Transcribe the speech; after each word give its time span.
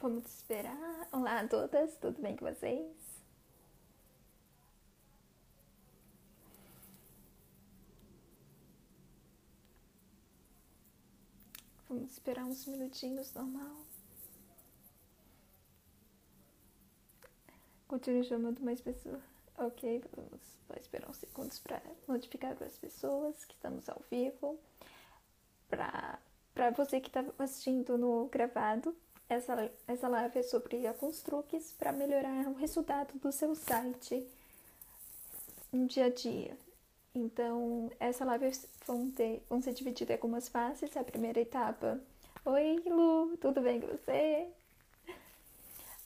Vamos 0.00 0.26
esperar. 0.26 1.08
Olá 1.10 1.40
a 1.40 1.48
todas, 1.48 1.96
tudo 1.96 2.22
bem 2.22 2.36
com 2.36 2.46
vocês? 2.46 2.86
Vamos 11.88 12.12
esperar 12.12 12.44
uns 12.44 12.64
minutinhos, 12.66 13.34
normal. 13.34 13.76
Continue 17.88 18.22
chamando 18.22 18.60
mais 18.60 18.80
pessoas. 18.80 19.20
Ok, 19.56 20.04
vamos 20.14 20.40
esperar 20.80 21.10
uns 21.10 21.16
segundos 21.16 21.58
para 21.58 21.82
notificar 22.06 22.54
para 22.54 22.68
as 22.68 22.78
pessoas 22.78 23.44
que 23.44 23.54
estamos 23.54 23.88
ao 23.88 24.00
vivo. 24.08 24.60
Para 25.68 26.70
você 26.76 27.00
que 27.00 27.08
está 27.08 27.24
assistindo 27.36 27.98
no 27.98 28.26
gravado, 28.28 28.96
essa, 29.28 29.70
essa 29.86 30.08
live 30.08 30.38
é 30.38 30.42
sobre 30.42 30.86
a 30.86 30.94
Construques 30.94 31.72
para 31.72 31.92
melhorar 31.92 32.46
o 32.48 32.54
resultado 32.54 33.18
do 33.18 33.30
seu 33.30 33.54
site 33.54 34.26
no 35.72 35.86
dia 35.86 36.06
a 36.06 36.10
dia. 36.10 36.56
Então, 37.14 37.90
essa 38.00 38.24
live 38.24 38.50
vão, 38.86 39.10
ter, 39.10 39.42
vão 39.48 39.60
ser 39.60 39.74
dividida 39.74 40.12
em 40.12 40.16
algumas 40.16 40.48
fases. 40.48 40.96
A 40.96 41.04
primeira 41.04 41.40
etapa. 41.40 42.00
Oi, 42.44 42.82
Lu, 42.86 43.36
tudo 43.38 43.60
bem 43.60 43.80
com 43.80 43.88
você? 43.88 44.48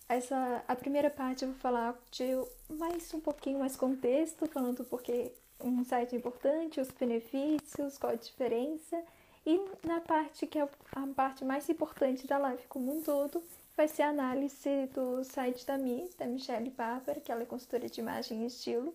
Essa, 0.08 0.64
a 0.66 0.74
primeira 0.74 1.08
parte 1.08 1.44
eu 1.44 1.50
vou 1.50 1.58
falar 1.58 1.96
de 2.10 2.24
mais 2.68 3.12
um 3.14 3.20
pouquinho 3.20 3.60
mais 3.60 3.76
contexto, 3.76 4.46
falando 4.46 4.84
porque 4.84 5.32
um 5.60 5.84
site 5.84 6.14
é 6.14 6.18
importante, 6.18 6.80
os 6.80 6.90
benefícios, 6.90 7.96
qual 7.98 8.12
a 8.12 8.16
diferença 8.16 9.02
e 9.44 9.60
na 9.86 10.00
parte 10.00 10.46
que 10.46 10.58
é 10.58 10.62
a 10.62 11.06
parte 11.14 11.44
mais 11.44 11.68
importante 11.68 12.26
da 12.26 12.38
live 12.38 12.62
como 12.68 12.96
um 12.96 13.02
todo, 13.02 13.42
vai 13.76 13.88
ser 13.88 14.02
a 14.02 14.10
análise 14.10 14.86
do 14.94 15.24
site 15.24 15.66
da 15.66 15.76
Mi, 15.76 16.08
da 16.18 16.26
Michelle 16.26 16.70
Bárbara, 16.70 17.20
que 17.20 17.32
ela 17.32 17.42
é 17.42 17.46
consultora 17.46 17.88
de 17.88 18.00
imagem 18.00 18.44
e 18.44 18.46
estilo. 18.46 18.94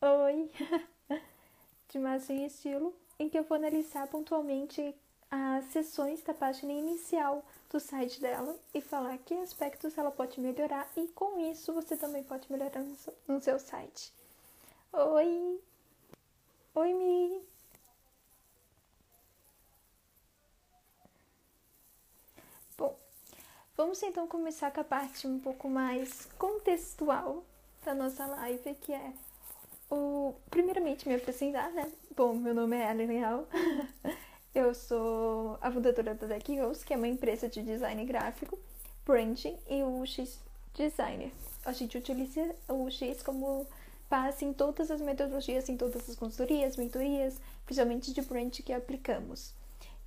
Oi! 0.00 0.50
de 1.88 1.98
imagem 1.98 2.42
e 2.42 2.46
estilo, 2.46 2.94
em 3.18 3.28
que 3.28 3.38
eu 3.38 3.44
vou 3.44 3.56
analisar 3.56 4.06
pontualmente 4.08 4.94
as 5.30 5.64
sessões 5.66 6.22
da 6.22 6.34
página 6.34 6.72
inicial 6.72 7.44
do 7.70 7.80
site 7.80 8.20
dela 8.20 8.58
e 8.74 8.80
falar 8.80 9.16
que 9.18 9.34
aspectos 9.34 9.96
ela 9.96 10.10
pode 10.10 10.40
melhorar 10.40 10.90
e 10.96 11.06
com 11.08 11.38
isso 11.50 11.72
você 11.72 11.96
também 11.96 12.22
pode 12.22 12.50
melhorar 12.50 12.84
no 13.26 13.40
seu 13.40 13.58
site. 13.58 14.12
Oi! 14.92 15.60
Oi, 16.74 16.94
Mi! 16.94 17.51
Vamos 23.74 24.02
então 24.02 24.28
começar 24.28 24.70
com 24.70 24.80
a 24.80 24.84
parte 24.84 25.26
um 25.26 25.40
pouco 25.40 25.66
mais 25.66 26.28
contextual 26.38 27.42
da 27.82 27.94
nossa 27.94 28.26
live, 28.26 28.74
que 28.74 28.92
é 28.92 29.12
o 29.90 30.34
primeiramente 30.50 31.08
me 31.08 31.14
apresentar, 31.14 31.70
né? 31.72 31.90
Bom, 32.14 32.34
meu 32.34 32.54
nome 32.54 32.76
é 32.76 32.90
Ellen 32.90 33.06
Leal. 33.06 33.48
Eu 34.54 34.74
sou 34.74 35.56
a 35.62 35.72
fundadora 35.72 36.14
da 36.14 36.26
Deck 36.26 36.52
Girls, 36.52 36.84
que 36.84 36.92
é 36.92 36.98
uma 36.98 37.08
empresa 37.08 37.48
de 37.48 37.62
design 37.62 38.04
gráfico, 38.04 38.58
branding 39.06 39.58
e 39.66 39.82
o 39.82 40.04
X 40.04 40.38
Designer. 40.74 41.32
A 41.64 41.72
gente 41.72 41.96
utiliza 41.96 42.54
o 42.68 42.90
X 42.90 43.22
como 43.22 43.66
base 44.10 44.44
em 44.44 44.52
todas 44.52 44.90
as 44.90 45.00
metodologias, 45.00 45.70
em 45.70 45.78
todas 45.78 46.10
as 46.10 46.14
consultorias, 46.14 46.76
mentorias, 46.76 47.40
principalmente 47.64 48.12
de 48.12 48.20
brand 48.20 48.52
que 48.52 48.72
aplicamos. 48.74 49.54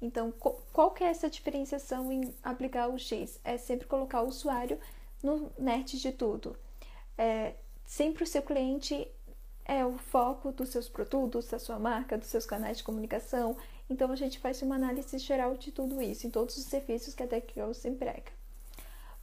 Então, 0.06 0.32
qual 0.72 0.92
que 0.92 1.04
é 1.04 1.08
essa 1.08 1.30
diferenciação 1.30 2.12
em 2.12 2.34
aplicar 2.44 2.88
o 2.88 2.98
X? 2.98 3.40
É 3.44 3.58
sempre 3.58 3.88
colocar 3.88 4.22
o 4.22 4.28
usuário 4.28 4.80
no 5.24 5.52
net 5.58 5.98
de 5.98 6.12
tudo. 6.12 6.56
É, 7.18 7.56
sempre 7.86 8.24
o 8.24 8.28
seu 8.28 8.42
cliente 8.42 9.08
é 9.66 9.84
o 9.84 9.94
foco 9.98 10.52
dos 10.52 10.70
seus 10.70 10.88
produtos, 10.88 11.48
da 11.48 11.58
sua 11.58 11.80
marca, 11.80 12.18
dos 12.18 12.28
seus 12.28 12.46
canais 12.46 12.78
de 12.78 12.84
comunicação. 12.84 13.58
Então, 13.90 14.12
a 14.12 14.16
gente 14.16 14.38
faz 14.38 14.62
uma 14.62 14.76
análise 14.76 15.18
geral 15.18 15.58
de 15.58 15.72
tudo 15.72 16.02
isso, 16.02 16.28
em 16.28 16.30
todos 16.30 16.56
os 16.56 16.66
serviços 16.66 17.16
que 17.16 17.24
a 17.24 17.28
TechGirls 17.28 17.88
emprega. 17.88 18.32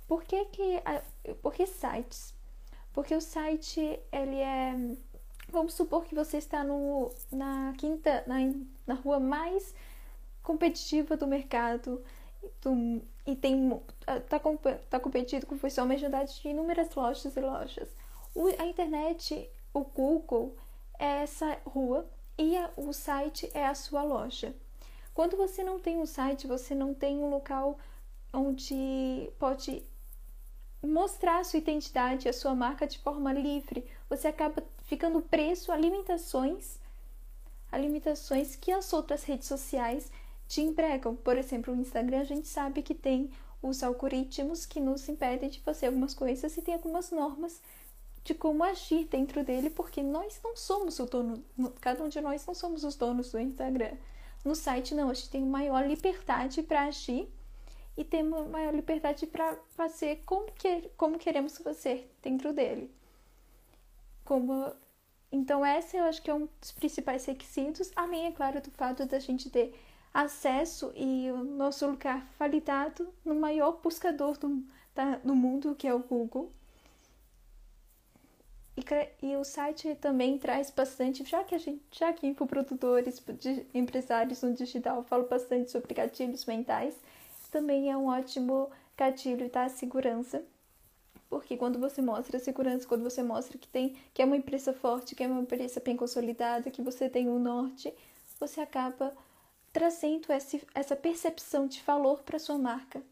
Por 0.09 0.25
que, 0.25 0.45
que, 0.47 0.83
por 1.41 1.55
que 1.55 1.65
sites? 1.67 2.35
Porque 2.93 3.15
o 3.15 3.21
site, 3.21 4.01
ele 4.11 4.41
é... 4.41 4.75
Vamos 5.49 5.75
supor 5.75 6.05
que 6.05 6.15
você 6.15 6.39
está 6.39 6.65
no, 6.65 7.13
na 7.31 7.73
quinta, 7.77 8.25
na, 8.27 8.37
na 8.87 8.95
rua 8.95 9.21
mais 9.21 9.75
competitiva 10.43 11.17
do 11.17 11.27
mercado 11.27 12.03
do, 12.61 13.03
e 13.27 13.37
tem 13.37 13.81
está 14.07 14.41
tá 14.91 15.01
competindo 15.01 15.47
com 15.47 15.55
uma 15.55 15.61
quantidade 15.61 16.41
de 16.41 16.49
inúmeras 16.49 16.95
lojas 16.95 17.37
e 17.37 17.41
lojas. 17.41 17.89
O, 18.35 18.47
a 18.59 18.67
internet, 18.67 19.49
o 19.73 19.81
Google 19.81 20.57
é 20.99 21.23
essa 21.23 21.59
rua 21.65 22.09
e 22.37 22.57
a, 22.57 22.71
o 22.77 22.93
site 22.93 23.51
é 23.55 23.67
a 23.67 23.75
sua 23.75 24.03
loja. 24.03 24.55
Quando 25.15 25.37
você 25.37 25.63
não 25.63 25.79
tem 25.79 25.99
um 25.99 26.07
site, 26.07 26.47
você 26.47 26.75
não 26.75 26.95
tem 26.95 27.19
um 27.19 27.29
local 27.29 27.79
onde 28.33 29.31
pode 29.39 29.85
mostrar 30.83 31.39
a 31.39 31.45
sua 31.45 31.59
identidade, 31.59 32.29
a 32.29 32.33
sua 32.33 32.55
marca 32.55 32.87
de 32.87 32.99
forma 32.99 33.33
livre. 33.33 33.87
Você 34.09 34.29
acaba 34.29 34.63
ficando 34.85 35.21
preso 35.21 35.71
a 35.71 35.77
limitações, 35.77 36.79
a 37.71 37.79
limitações 37.79 38.57
que 38.57 38.73
as 38.73 38.93
outras 38.93 39.25
redes 39.25 39.47
sociais 39.47 40.11
te 40.53 40.61
empregam. 40.61 41.17
Por 41.17 41.39
exemplo, 41.39 41.73
o 41.73 41.77
Instagram 41.81 42.21
a 42.21 42.25
gente 42.25 42.47
sabe 42.47 42.83
que 42.83 42.95
tem 42.95 43.31
os 43.63 43.83
algoritmos 43.83 44.67
que 44.67 44.81
nos 44.81 45.09
impedem 45.09 45.49
de 45.49 45.61
fazer 45.61 45.87
algumas 45.87 46.13
coisas 46.13 46.55
e 46.59 46.61
tem 46.61 46.75
algumas 46.75 47.11
normas 47.11 47.63
de 48.23 48.35
como 48.35 48.63
agir 48.63 49.07
dentro 49.07 49.43
dele, 49.43 49.71
porque 49.71 50.03
nós 50.03 50.39
não 50.45 50.55
somos 50.55 50.99
o 50.99 51.07
dono, 51.07 51.43
cada 51.81 52.05
um 52.05 52.09
de 52.11 52.21
nós 52.21 52.45
não 52.47 52.55
somos 52.55 52.85
os 52.85 52.95
donos 52.97 53.33
do 53.33 53.41
Instagram. 53.41 53.97
No 54.45 54.55
site 54.55 54.95
não, 54.95 55.09
a 55.09 55.15
gente 55.15 55.31
tem 55.31 55.43
maior 55.43 55.87
liberdade 55.87 56.63
para 56.63 56.83
agir 56.83 57.27
e 57.97 58.05
tem 58.05 58.23
maior 58.23 58.75
liberdade 58.75 59.27
para 59.27 59.57
fazer 59.71 60.23
como, 60.27 60.53
que, 60.53 60.91
como 60.99 61.19
queremos 61.19 61.57
fazer 61.57 62.15
dentro 62.23 62.53
dele. 62.53 62.95
Como 64.23 64.71
então 65.31 65.65
esse 65.65 65.97
eu 65.97 66.05
acho 66.05 66.21
que 66.21 66.31
é 66.31 66.35
um 66.35 66.47
dos 66.61 66.73
principais 66.73 67.25
requisitos, 67.25 67.91
além 67.97 68.27
é 68.27 68.33
claro 68.33 68.61
do 68.61 68.71
fato 68.71 69.07
da 69.07 69.19
gente 69.19 69.49
ter 69.49 69.75
acesso 70.13 70.93
e 70.95 71.31
o 71.31 71.43
nosso 71.43 71.87
lugar 71.87 72.27
validado 72.39 73.13
no 73.25 73.35
maior 73.35 73.81
buscador 73.83 74.37
do, 74.39 74.63
da, 74.95 75.17
do 75.17 75.35
mundo, 75.35 75.75
que 75.75 75.87
é 75.87 75.95
o 75.95 76.01
Google. 76.01 76.53
E, 78.77 79.27
e, 79.27 79.37
o 79.37 79.45
site 79.45 79.95
também 79.97 80.39
traz 80.39 80.71
bastante, 80.71 81.25
já 81.25 81.45
que 81.45 81.55
a 81.55 81.59
gente, 81.59 81.83
já 81.91 82.13
que 82.13 82.27
infoprodutores, 82.27 83.23
empresários 83.75 84.43
no 84.43 84.55
digital 84.55 85.03
falam 85.05 85.29
bastante 85.29 85.71
sobre 85.71 85.95
gatilhos 85.95 86.47
mentais, 86.47 86.95
também 87.51 87.91
é 87.91 87.97
um 87.97 88.07
ótimo 88.07 88.71
gatilho 88.97 89.51
da 89.51 89.69
segurança. 89.69 90.43
Porque 91.29 91.57
quando 91.57 91.79
você 91.79 92.01
mostra 92.03 92.37
a 92.37 92.41
segurança, 92.41 92.87
quando 92.87 93.05
você 93.05 93.23
mostra 93.23 93.59
que 93.59 93.69
tem 93.69 93.97
que 94.13 94.23
é 94.23 94.25
uma 94.25 94.37
empresa 94.37 94.73
forte, 94.73 95.15
que 95.15 95.23
é 95.23 95.27
uma 95.27 95.41
empresa 95.41 95.81
bem 95.81 95.97
consolidada, 95.97 96.71
que 96.71 96.83
você 96.83 97.09
tem 97.09 97.29
um 97.29 97.39
norte, 97.39 97.93
você 98.39 98.61
acaba 98.61 99.15
trazendo 99.73 100.29
essa 100.75 100.95
percepção 100.95 101.67
de 101.67 101.81
valor 101.83 102.23
para 102.23 102.39
sua 102.39 102.59
marca 102.59 103.03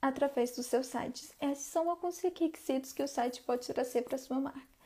através 0.00 0.54
dos 0.54 0.66
seus 0.66 0.86
sites. 0.86 1.34
Esses 1.40 1.64
são 1.64 1.90
alguns 1.90 2.18
requisitos 2.18 2.92
que 2.92 3.02
o 3.02 3.08
site 3.08 3.42
pode 3.42 3.66
trazer 3.66 4.02
para 4.02 4.18
sua 4.18 4.38
marca. 4.38 4.76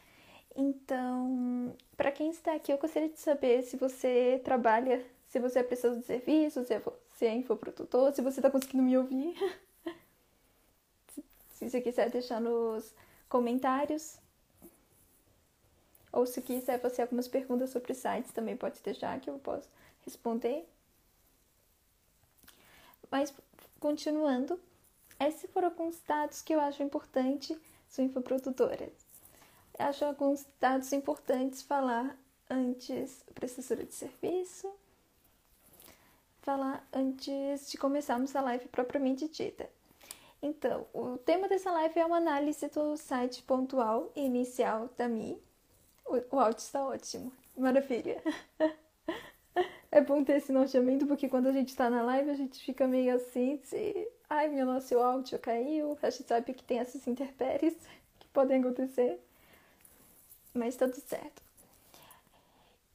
Então, 0.54 1.74
para 1.96 2.12
quem 2.12 2.30
está 2.30 2.54
aqui, 2.54 2.72
eu 2.72 2.78
gostaria 2.78 3.08
de 3.08 3.18
saber 3.18 3.62
se 3.62 3.76
você 3.76 4.40
trabalha, 4.44 5.04
se 5.28 5.38
você 5.38 5.60
é 5.60 5.62
prestador 5.62 5.98
de 5.98 6.06
serviços, 6.06 6.66
se 7.12 7.26
é 7.26 7.34
infoprodutor, 7.34 8.12
se 8.12 8.22
você 8.22 8.40
está 8.40 8.50
conseguindo 8.50 8.82
me 8.82 8.96
ouvir. 8.96 9.36
se 11.52 11.68
você 11.68 11.80
quiser 11.80 12.10
deixar 12.10 12.40
nos 12.40 12.94
comentários. 13.28 14.18
Ou 16.12 16.26
se 16.26 16.42
quiser 16.42 16.80
fazer 16.80 17.02
algumas 17.02 17.28
perguntas 17.28 17.70
sobre 17.70 17.94
sites, 17.94 18.32
também 18.32 18.56
pode 18.56 18.80
deixar 18.82 19.20
que 19.20 19.30
eu 19.30 19.38
posso 19.38 19.68
responder. 20.04 20.68
Mas, 23.10 23.34
continuando, 23.78 24.60
esses 25.18 25.50
foram 25.50 25.68
alguns 25.68 26.00
dados 26.06 26.42
que 26.42 26.54
eu 26.54 26.60
acho 26.60 26.82
importante, 26.82 27.58
sou 27.88 28.04
infoprodutora. 28.04 28.90
Acho 29.78 30.04
alguns 30.04 30.46
dados 30.60 30.92
importantes 30.92 31.62
falar 31.62 32.16
antes, 32.48 33.24
prestadora 33.34 33.84
de 33.84 33.94
serviço, 33.94 34.72
falar 36.42 36.86
antes 36.92 37.70
de 37.70 37.78
começarmos 37.78 38.34
a 38.34 38.40
live 38.40 38.68
propriamente 38.68 39.28
dita. 39.28 39.68
Então, 40.42 40.86
o 40.94 41.18
tema 41.18 41.48
dessa 41.48 41.70
live 41.70 41.98
é 41.98 42.06
uma 42.06 42.16
análise 42.16 42.66
do 42.68 42.96
site 42.96 43.42
pontual 43.42 44.10
inicial 44.16 44.88
da 44.96 45.06
Mi. 45.06 45.40
O 46.06 46.40
áudio 46.40 46.58
está 46.58 46.84
ótimo, 46.84 47.32
maravilha. 47.56 48.22
É 49.92 50.00
bom 50.00 50.22
ter 50.22 50.36
esse 50.36 50.52
norteamento, 50.52 51.06
porque 51.06 51.28
quando 51.28 51.48
a 51.48 51.52
gente 51.52 51.74
tá 51.74 51.90
na 51.90 52.02
live, 52.02 52.30
a 52.30 52.34
gente 52.34 52.62
fica 52.64 52.86
meio 52.86 53.14
assim, 53.14 53.58
se 53.64 54.08
ai, 54.28 54.48
meu 54.48 54.64
nosso 54.64 54.96
áudio 54.98 55.38
caiu. 55.38 55.98
A 56.00 56.10
gente 56.10 56.28
sabe 56.28 56.54
que 56.54 56.62
tem 56.62 56.78
essas 56.78 57.06
intempéries 57.08 57.74
que 58.20 58.28
podem 58.28 58.60
acontecer. 58.60 59.18
Mas 60.54 60.76
tá 60.76 60.88
tudo 60.88 61.02
certo. 61.06 61.42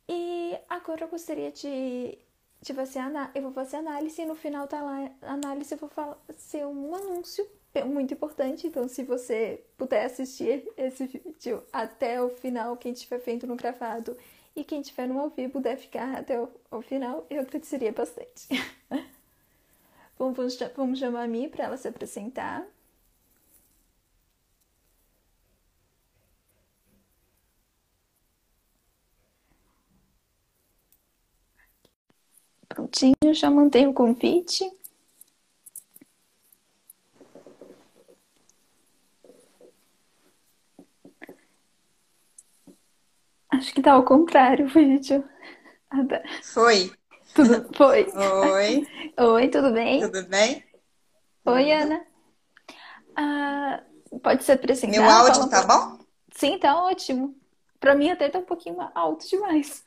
E 0.08 0.58
agora 0.70 1.04
eu 1.04 1.08
gostaria 1.10 1.52
de, 1.52 2.18
de 2.62 2.74
fazer 2.74 3.00
eu 3.34 3.42
vou 3.42 3.52
fazer 3.52 3.78
análise 3.78 4.22
e 4.22 4.26
no 4.26 4.36
final 4.36 4.68
da 4.68 5.12
análise 5.22 5.74
eu 5.74 5.78
vou 5.78 5.90
fazer 5.90 6.66
um 6.66 6.96
anúncio 6.96 7.46
muito 7.84 8.14
importante. 8.14 8.68
Então, 8.68 8.88
se 8.88 9.04
você 9.04 9.64
puder 9.78 10.06
assistir 10.06 10.66
esse 10.78 11.06
vídeo 11.08 11.64
até 11.74 12.22
o 12.22 12.30
final, 12.30 12.78
quem 12.78 12.94
estiver 12.94 13.20
vendo 13.20 13.48
no 13.48 13.56
gravado 13.56 14.16
e 14.56 14.64
quem 14.64 14.82
estiver 14.82 15.08
no 15.08 15.20
ao 15.20 15.30
vivo 15.30 15.54
puder 15.54 15.78
ficar 15.78 16.16
até 16.18 16.40
o, 16.40 16.50
o 16.72 16.82
final, 16.82 17.26
eu 17.30 17.42
agradeceria 17.42 17.92
bastante. 17.92 18.48
Bom, 20.18 20.32
vamos, 20.36 20.58
vamos 20.76 21.00
chamar 21.00 21.24
a 21.24 21.28
Mi 21.28 21.48
para 21.48 21.66
ela 21.66 21.78
se 21.78 21.88
apresentar. 21.88 22.66
Prontinho, 32.70 33.34
já 33.34 33.50
mantém 33.50 33.88
o 33.88 33.94
convite. 33.94 34.64
Acho 43.56 43.74
que 43.74 43.82
tá 43.82 43.94
ao 43.94 44.04
contrário 44.04 44.68
vídeo. 44.68 45.24
Foi. 46.44 46.92
Tudo 47.34 47.70
foi. 47.76 48.06
Oi. 48.14 48.88
Oi, 49.18 49.48
tudo 49.50 49.72
bem? 49.72 50.02
Tudo 50.02 50.28
bem? 50.28 50.64
Oi, 51.46 51.72
Ana. 51.72 52.06
Ah, 53.16 53.84
pode 54.22 54.44
se 54.44 54.52
apresentar? 54.52 54.92
Meu 54.92 55.10
áudio 55.10 55.50
tá 55.50 55.64
bom? 55.64 56.00
Sim, 56.32 56.60
tá 56.60 56.84
ótimo. 56.84 57.36
Pra 57.80 57.96
mim 57.96 58.10
até 58.10 58.30
tá 58.30 58.40
um 58.40 58.46
pouquinho 58.46 58.78
alto 58.94 59.28
demais. 59.28 59.84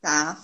Tá. 0.00 0.40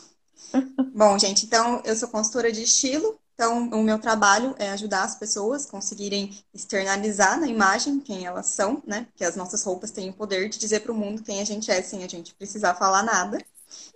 Bom, 0.93 1.17
gente, 1.17 1.47
então 1.47 1.81
eu 1.85 1.95
sou 1.95 2.09
consultora 2.09 2.51
de 2.51 2.63
estilo, 2.63 3.21
então 3.35 3.69
o 3.71 3.83
meu 3.83 3.99
trabalho 3.99 4.55
é 4.59 4.71
ajudar 4.71 5.03
as 5.03 5.17
pessoas 5.17 5.67
a 5.67 5.71
conseguirem 5.71 6.39
externalizar 6.55 7.39
na 7.39 7.49
imagem 7.49 8.01
quem 8.01 8.25
elas 8.25 8.47
são, 8.47 8.83
né? 8.87 9.09
Que 9.17 9.25
as 9.25 9.35
nossas 9.35 9.63
roupas 9.65 9.91
têm 9.91 10.11
o 10.11 10.13
poder 10.15 10.49
de 10.49 10.59
dizer 10.59 10.81
para 10.81 10.93
o 10.93 10.95
mundo 10.95 11.23
quem 11.23 11.41
a 11.41 11.45
gente 11.45 11.71
é 11.71 11.83
sem 11.83 12.05
a 12.05 12.09
gente 12.09 12.35
precisar 12.35 12.75
falar 12.75 13.03
nada. 13.03 13.39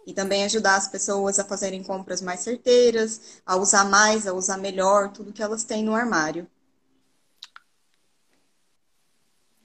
E 0.07 0.13
também 0.13 0.45
ajudar 0.45 0.77
as 0.77 0.89
pessoas 0.89 1.39
a 1.39 1.45
fazerem 1.45 1.85
compras 1.85 2.21
mais 2.21 2.41
certeiras, 2.41 3.41
a 3.47 3.57
usar 3.57 3.85
mais, 3.85 4.27
a 4.27 4.33
usar 4.33 4.57
melhor 4.59 5.13
tudo 5.13 5.33
que 5.33 5.43
elas 5.43 5.63
têm 5.65 5.85
no 5.85 5.95
armário. 5.95 6.49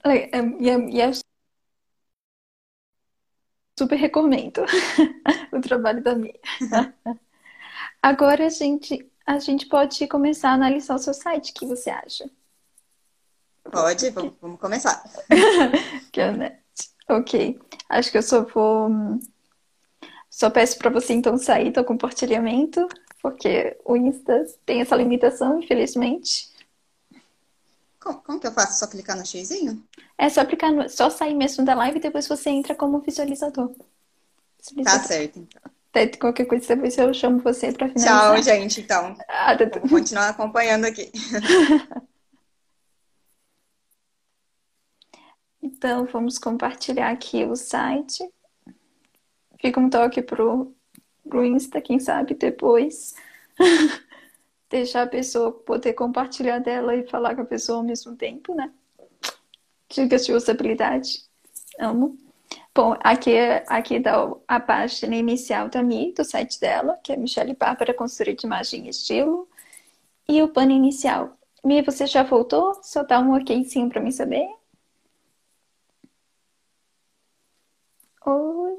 E 0.06 1.00
é, 1.00 1.10
super 3.78 3.96
recomendo 3.96 4.64
o 5.52 5.60
trabalho 5.60 6.02
da 6.02 6.14
Mia. 6.14 6.38
Agora 8.02 8.46
a 8.46 8.50
gente, 8.50 9.10
a 9.26 9.38
gente 9.38 9.66
pode 9.66 10.06
começar 10.06 10.50
a 10.50 10.54
analisar 10.54 10.94
o 10.94 10.98
seu 10.98 11.14
site. 11.14 11.50
O 11.50 11.54
que 11.54 11.66
você 11.66 11.90
acha? 11.90 12.28
Pode, 13.70 14.10
vamos, 14.10 14.34
vamos 14.40 14.60
começar. 14.60 15.02
ok. 17.08 17.60
Acho 17.88 18.10
que 18.10 18.18
eu 18.18 18.22
só 18.22 18.44
vou. 18.44 18.90
Só 20.28 20.50
peço 20.50 20.78
para 20.78 20.90
você 20.90 21.14
então 21.14 21.38
sair 21.38 21.70
do 21.70 21.84
compartilhamento, 21.84 22.86
porque 23.22 23.78
o 23.84 23.96
Insta 23.96 24.44
tem 24.66 24.80
essa 24.80 24.96
limitação, 24.96 25.60
infelizmente. 25.60 26.52
Como, 27.98 28.20
como 28.20 28.40
que 28.40 28.46
eu 28.46 28.52
faço? 28.52 28.78
Só 28.78 28.86
clicar 28.86 29.16
no 29.16 29.24
xizinho? 29.24 29.82
É 30.18 30.28
só 30.28 30.44
clicar 30.44 30.72
no, 30.72 30.88
só 30.90 31.08
sair 31.08 31.34
mesmo 31.34 31.64
da 31.64 31.74
live 31.74 31.98
e 31.98 32.02
depois 32.02 32.28
você 32.28 32.50
entra 32.50 32.74
como 32.74 32.98
visualizador. 32.98 33.72
visualizador. 34.58 34.84
Tá 34.84 34.98
certo, 35.06 35.38
então. 35.38 35.73
Até 35.94 36.08
qualquer 36.08 36.46
coisa 36.46 36.74
depois 36.74 36.98
eu 36.98 37.14
chamo 37.14 37.38
você 37.38 37.70
para 37.72 37.86
finalizar. 37.88 38.34
Tchau, 38.34 38.42
gente, 38.42 38.80
então. 38.80 39.16
Ah, 39.28 39.56
tá... 39.56 39.78
Vou 39.78 40.00
continuar 40.00 40.30
acompanhando 40.30 40.86
aqui. 40.86 41.12
então, 45.62 46.04
vamos 46.06 46.36
compartilhar 46.36 47.12
aqui 47.12 47.44
o 47.44 47.54
site. 47.54 48.28
Fica 49.60 49.78
um 49.78 49.88
toque 49.88 50.20
pro, 50.20 50.74
pro 51.28 51.44
Insta, 51.44 51.80
quem 51.80 52.00
sabe 52.00 52.34
depois. 52.34 53.14
Deixar 54.68 55.02
a 55.02 55.06
pessoa 55.06 55.52
poder 55.52 55.92
compartilhar 55.92 56.58
dela 56.58 56.96
e 56.96 57.06
falar 57.06 57.36
com 57.36 57.42
a 57.42 57.46
pessoa 57.46 57.78
ao 57.78 57.84
mesmo 57.84 58.16
tempo, 58.16 58.52
né? 58.52 58.72
Dicas 59.88 60.26
de 60.26 60.32
usabilidade. 60.32 61.22
Amo. 61.78 62.23
Bom, 62.74 62.96
aqui, 63.04 63.30
aqui 63.68 64.00
dá 64.00 64.28
a 64.48 64.58
página 64.60 65.14
inicial 65.16 65.68
da 65.68 65.80
Mi, 65.82 66.12
do 66.12 66.24
site 66.24 66.58
dela, 66.60 66.98
que 67.04 67.12
é 67.12 67.16
Michelle 67.16 67.54
Bárbara, 67.54 67.94
consultoria 67.94 68.34
de 68.34 68.46
imagem 68.46 68.86
e 68.86 68.90
estilo. 68.90 69.48
E 70.28 70.42
o 70.42 70.48
pano 70.48 70.72
inicial. 70.72 71.38
Mi, 71.64 71.82
você 71.82 72.06
já 72.06 72.22
voltou? 72.24 72.74
Só 72.82 73.02
dá 73.04 73.20
um 73.20 73.34
ok 73.36 73.64
sim 73.64 73.88
para 73.88 74.00
mim 74.00 74.10
saber. 74.12 74.46
Oi. 78.26 78.74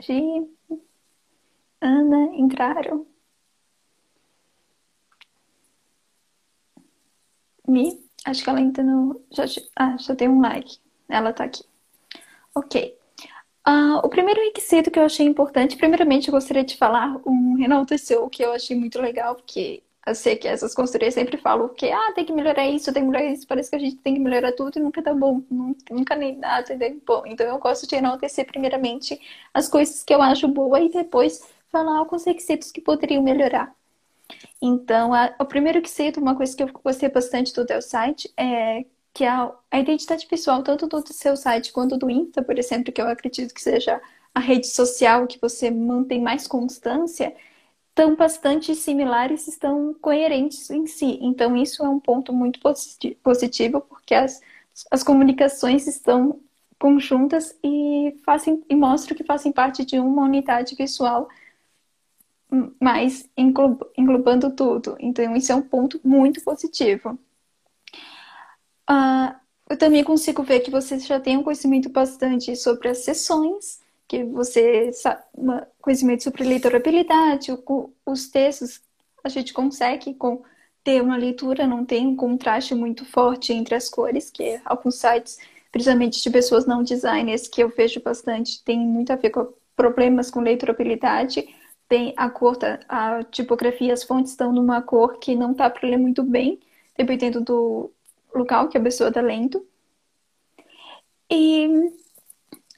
Gi. 0.00 0.20
Ana, 1.80 2.34
entraram? 2.34 3.06
Mi, 7.68 8.02
acho 8.26 8.42
que 8.42 8.48
ela 8.50 8.58
ainda 8.58 8.82
não. 8.82 9.20
Já, 9.32 9.44
ah, 9.76 9.96
já 9.98 10.14
tem 10.16 10.28
um 10.28 10.40
like. 10.40 10.78
Ela 11.08 11.32
tá 11.32 11.44
aqui. 11.44 11.62
Ok. 12.54 12.96
Uh, 13.66 13.98
o 14.04 14.08
primeiro 14.08 14.40
requisito 14.42 14.90
que 14.90 14.98
eu 14.98 15.04
achei 15.04 15.26
importante, 15.26 15.76
primeiramente 15.76 16.28
eu 16.28 16.32
gostaria 16.32 16.64
de 16.64 16.76
falar 16.76 17.20
um 17.26 17.58
enalteceu 17.62 18.28
que 18.28 18.44
eu 18.44 18.52
achei 18.52 18.76
muito 18.76 19.00
legal, 19.00 19.34
porque 19.36 19.82
eu 20.06 20.14
sei 20.14 20.36
que 20.36 20.46
essas 20.46 20.74
consultorias 20.74 21.14
sempre 21.14 21.38
falam 21.38 21.68
que 21.70 21.90
ah, 21.90 22.12
tem 22.14 22.26
que 22.26 22.32
melhorar 22.32 22.66
isso, 22.68 22.92
tem 22.92 23.02
que 23.02 23.08
melhorar 23.10 23.32
isso, 23.32 23.46
parece 23.46 23.70
que 23.70 23.76
a 23.76 23.78
gente 23.78 23.96
tem 23.96 24.14
que 24.14 24.20
melhorar 24.20 24.52
tudo 24.52 24.78
e 24.78 24.82
nunca 24.82 25.02
tá 25.02 25.14
bom, 25.14 25.42
nunca 25.90 26.14
nem 26.14 26.36
nada, 26.36 26.76
bom. 27.06 27.22
Então 27.26 27.46
eu 27.46 27.58
gosto 27.58 27.86
de 27.88 27.96
enaltecer 27.96 28.46
primeiramente 28.46 29.18
as 29.54 29.68
coisas 29.68 30.04
que 30.04 30.14
eu 30.14 30.20
acho 30.22 30.46
boa 30.48 30.80
e 30.80 30.90
depois 30.90 31.40
falar 31.72 31.98
alguns 31.98 32.24
requisitos 32.24 32.70
que 32.70 32.80
poderiam 32.82 33.22
melhorar. 33.22 33.74
Então, 34.60 35.12
a, 35.14 35.34
o 35.40 35.44
primeiro 35.44 35.78
requisito, 35.78 36.20
uma 36.20 36.36
coisa 36.36 36.56
que 36.56 36.62
eu 36.62 36.68
gostei 36.84 37.08
bastante 37.08 37.52
do 37.54 37.66
teu 37.66 37.82
site 37.82 38.32
é 38.36 38.84
que 39.14 39.24
a, 39.24 39.52
a 39.70 39.78
identidade 39.78 40.26
visual, 40.28 40.62
tanto 40.64 40.88
do 40.88 41.02
seu 41.12 41.36
site 41.36 41.72
quanto 41.72 41.96
do 41.96 42.10
Insta, 42.10 42.42
por 42.42 42.58
exemplo, 42.58 42.92
que 42.92 43.00
eu 43.00 43.08
acredito 43.08 43.54
que 43.54 43.62
seja 43.62 44.00
a 44.34 44.40
rede 44.40 44.66
social 44.66 45.26
que 45.26 45.40
você 45.40 45.70
mantém 45.70 46.20
mais 46.20 46.46
constância, 46.48 47.34
estão 47.90 48.16
bastante 48.16 48.74
similares, 48.74 49.46
estão 49.46 49.94
coerentes 49.94 50.68
em 50.70 50.86
si. 50.86 51.18
Então, 51.22 51.56
isso 51.56 51.84
é 51.84 51.88
um 51.88 52.00
ponto 52.00 52.32
muito 52.32 52.60
positivo, 53.22 53.80
porque 53.82 54.14
as, 54.14 54.40
as 54.90 55.04
comunicações 55.04 55.86
estão 55.86 56.40
conjuntas 56.78 57.56
e, 57.62 58.16
fazem, 58.24 58.64
e 58.68 58.74
mostram 58.74 59.16
que 59.16 59.24
fazem 59.24 59.52
parte 59.52 59.84
de 59.84 59.98
uma 59.98 60.24
unidade 60.24 60.74
visual, 60.74 61.28
mas 62.80 63.28
englobando 63.36 64.50
tudo. 64.50 64.96
Então, 64.98 65.36
isso 65.36 65.52
é 65.52 65.54
um 65.54 65.62
ponto 65.62 66.00
muito 66.04 66.42
positivo. 66.42 67.18
Uh, 68.90 69.34
eu 69.68 69.78
também 69.78 70.04
consigo 70.04 70.42
ver 70.42 70.60
que 70.60 70.70
você 70.70 70.98
já 70.98 71.18
tem 71.18 71.36
um 71.36 71.42
conhecimento 71.42 71.88
bastante 71.88 72.54
sobre 72.56 72.88
as 72.88 72.98
sessões, 72.98 73.80
que 74.06 74.24
você 74.24 74.92
sabe, 74.92 75.22
conhecimento 75.80 76.22
sobre 76.22 76.44
leitorabilidade, 76.44 77.50
os 78.04 78.28
textos, 78.28 78.82
a 79.24 79.28
gente 79.28 79.52
consegue 79.54 80.14
com, 80.14 80.42
ter 80.82 81.02
uma 81.02 81.16
leitura, 81.16 81.66
não 81.66 81.84
tem 81.84 82.06
um 82.06 82.14
contraste 82.14 82.74
muito 82.74 83.06
forte 83.06 83.52
entre 83.52 83.74
as 83.74 83.88
cores, 83.88 84.30
que 84.30 84.60
alguns 84.64 84.96
sites, 84.96 85.38
principalmente 85.72 86.22
de 86.22 86.30
pessoas 86.30 86.66
não 86.66 86.82
designers, 86.82 87.48
que 87.48 87.62
eu 87.62 87.70
vejo 87.70 88.00
bastante, 88.02 88.62
tem 88.62 88.78
muito 88.78 89.12
a 89.12 89.16
ver 89.16 89.30
com 89.30 89.52
problemas 89.74 90.30
com 90.30 90.40
leitorabilidade. 90.40 91.48
Tem 91.88 92.14
a 92.16 92.30
cor, 92.30 92.58
a 92.88 93.24
tipografia, 93.24 93.92
as 93.92 94.04
fontes 94.04 94.32
estão 94.32 94.52
numa 94.52 94.80
cor 94.82 95.18
que 95.18 95.34
não 95.34 95.52
está 95.52 95.68
para 95.70 95.88
ler 95.88 95.98
muito 95.98 96.22
bem, 96.22 96.60
dependendo 96.96 97.40
do, 97.40 97.90
local 98.34 98.68
que 98.68 98.78
a 98.78 98.82
pessoa 98.82 99.08
está 99.08 99.20
lendo. 99.20 99.66
E 101.30 101.68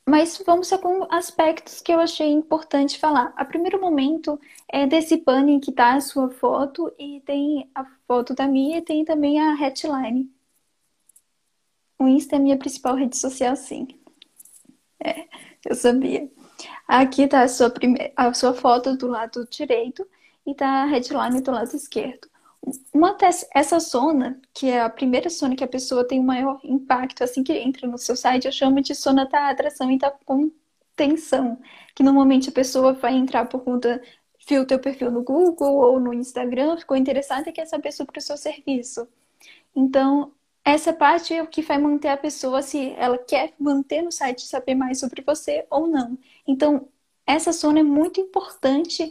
mas 0.08 0.40
vamos 0.46 0.70
com 0.70 1.04
aspectos 1.12 1.80
que 1.80 1.92
eu 1.92 1.98
achei 1.98 2.30
importante 2.30 2.96
falar. 2.96 3.32
A 3.36 3.44
primeiro 3.44 3.80
momento 3.80 4.40
é 4.68 4.86
desse 4.86 5.16
banner 5.16 5.60
que 5.60 5.70
está 5.70 5.94
a 5.94 6.00
sua 6.00 6.30
foto 6.30 6.94
e 6.96 7.20
tem 7.22 7.68
a 7.74 7.84
foto 8.06 8.32
da 8.32 8.46
minha 8.46 8.78
e 8.78 8.82
tem 8.82 9.04
também 9.04 9.40
a 9.40 9.54
headline. 9.54 10.30
O 11.98 12.06
Insta 12.06 12.36
é 12.36 12.38
a 12.38 12.42
minha 12.42 12.56
principal 12.56 12.94
rede 12.94 13.16
social, 13.16 13.56
sim. 13.56 13.88
É, 15.02 15.26
eu 15.64 15.74
sabia. 15.74 16.30
Aqui 16.86 17.22
está 17.22 17.42
a 17.42 17.48
sua, 17.48 17.68
prime... 17.68 18.12
a 18.14 18.32
sua 18.32 18.54
foto 18.54 18.96
do 18.96 19.08
lado 19.08 19.44
direito 19.50 20.06
e 20.46 20.52
está 20.52 20.84
a 20.84 20.86
headline 20.86 21.40
do 21.40 21.50
lado 21.50 21.74
esquerdo. 21.74 22.28
Uma 22.92 23.16
essa 23.54 23.78
zona, 23.78 24.40
que 24.52 24.68
é 24.68 24.80
a 24.80 24.90
primeira 24.90 25.28
zona 25.28 25.54
que 25.54 25.64
a 25.64 25.68
pessoa 25.68 26.06
tem 26.06 26.18
o 26.20 26.22
maior 26.24 26.60
impacto 26.64 27.22
assim 27.22 27.42
que 27.44 27.52
entra 27.52 27.86
no 27.86 27.98
seu 27.98 28.16
site, 28.16 28.46
eu 28.46 28.52
chamo 28.52 28.80
de 28.80 28.94
zona 28.94 29.26
da 29.26 29.50
atração 29.50 29.90
e 29.90 29.98
da 29.98 30.10
contenção, 30.10 31.58
que 31.94 32.02
normalmente 32.02 32.48
a 32.48 32.52
pessoa 32.52 32.92
vai 32.92 33.14
entrar 33.14 33.46
por 33.46 33.60
conta 33.60 34.02
viu 34.48 34.62
o 34.62 34.66
teu 34.66 34.78
perfil 34.78 35.10
no 35.10 35.22
Google 35.22 35.74
ou 35.74 36.00
no 36.00 36.14
Instagram, 36.14 36.76
ficou 36.76 36.96
interessada 36.96 37.48
e 37.50 37.52
quer 37.52 37.66
saber 37.66 37.92
sobre 37.92 38.18
o 38.18 38.22
seu 38.22 38.36
serviço. 38.36 39.08
Então, 39.74 40.32
essa 40.64 40.92
parte 40.92 41.34
é 41.34 41.42
o 41.42 41.46
que 41.46 41.62
vai 41.62 41.78
manter 41.78 42.08
a 42.08 42.16
pessoa 42.16 42.62
se 42.62 42.94
ela 42.96 43.18
quer 43.18 43.54
manter 43.58 44.02
no 44.02 44.12
site 44.12 44.46
saber 44.46 44.74
mais 44.74 44.98
sobre 45.00 45.22
você 45.22 45.66
ou 45.70 45.86
não. 45.86 46.18
Então, 46.46 46.88
essa 47.26 47.52
zona 47.52 47.80
é 47.80 47.82
muito 47.82 48.20
importante 48.20 49.10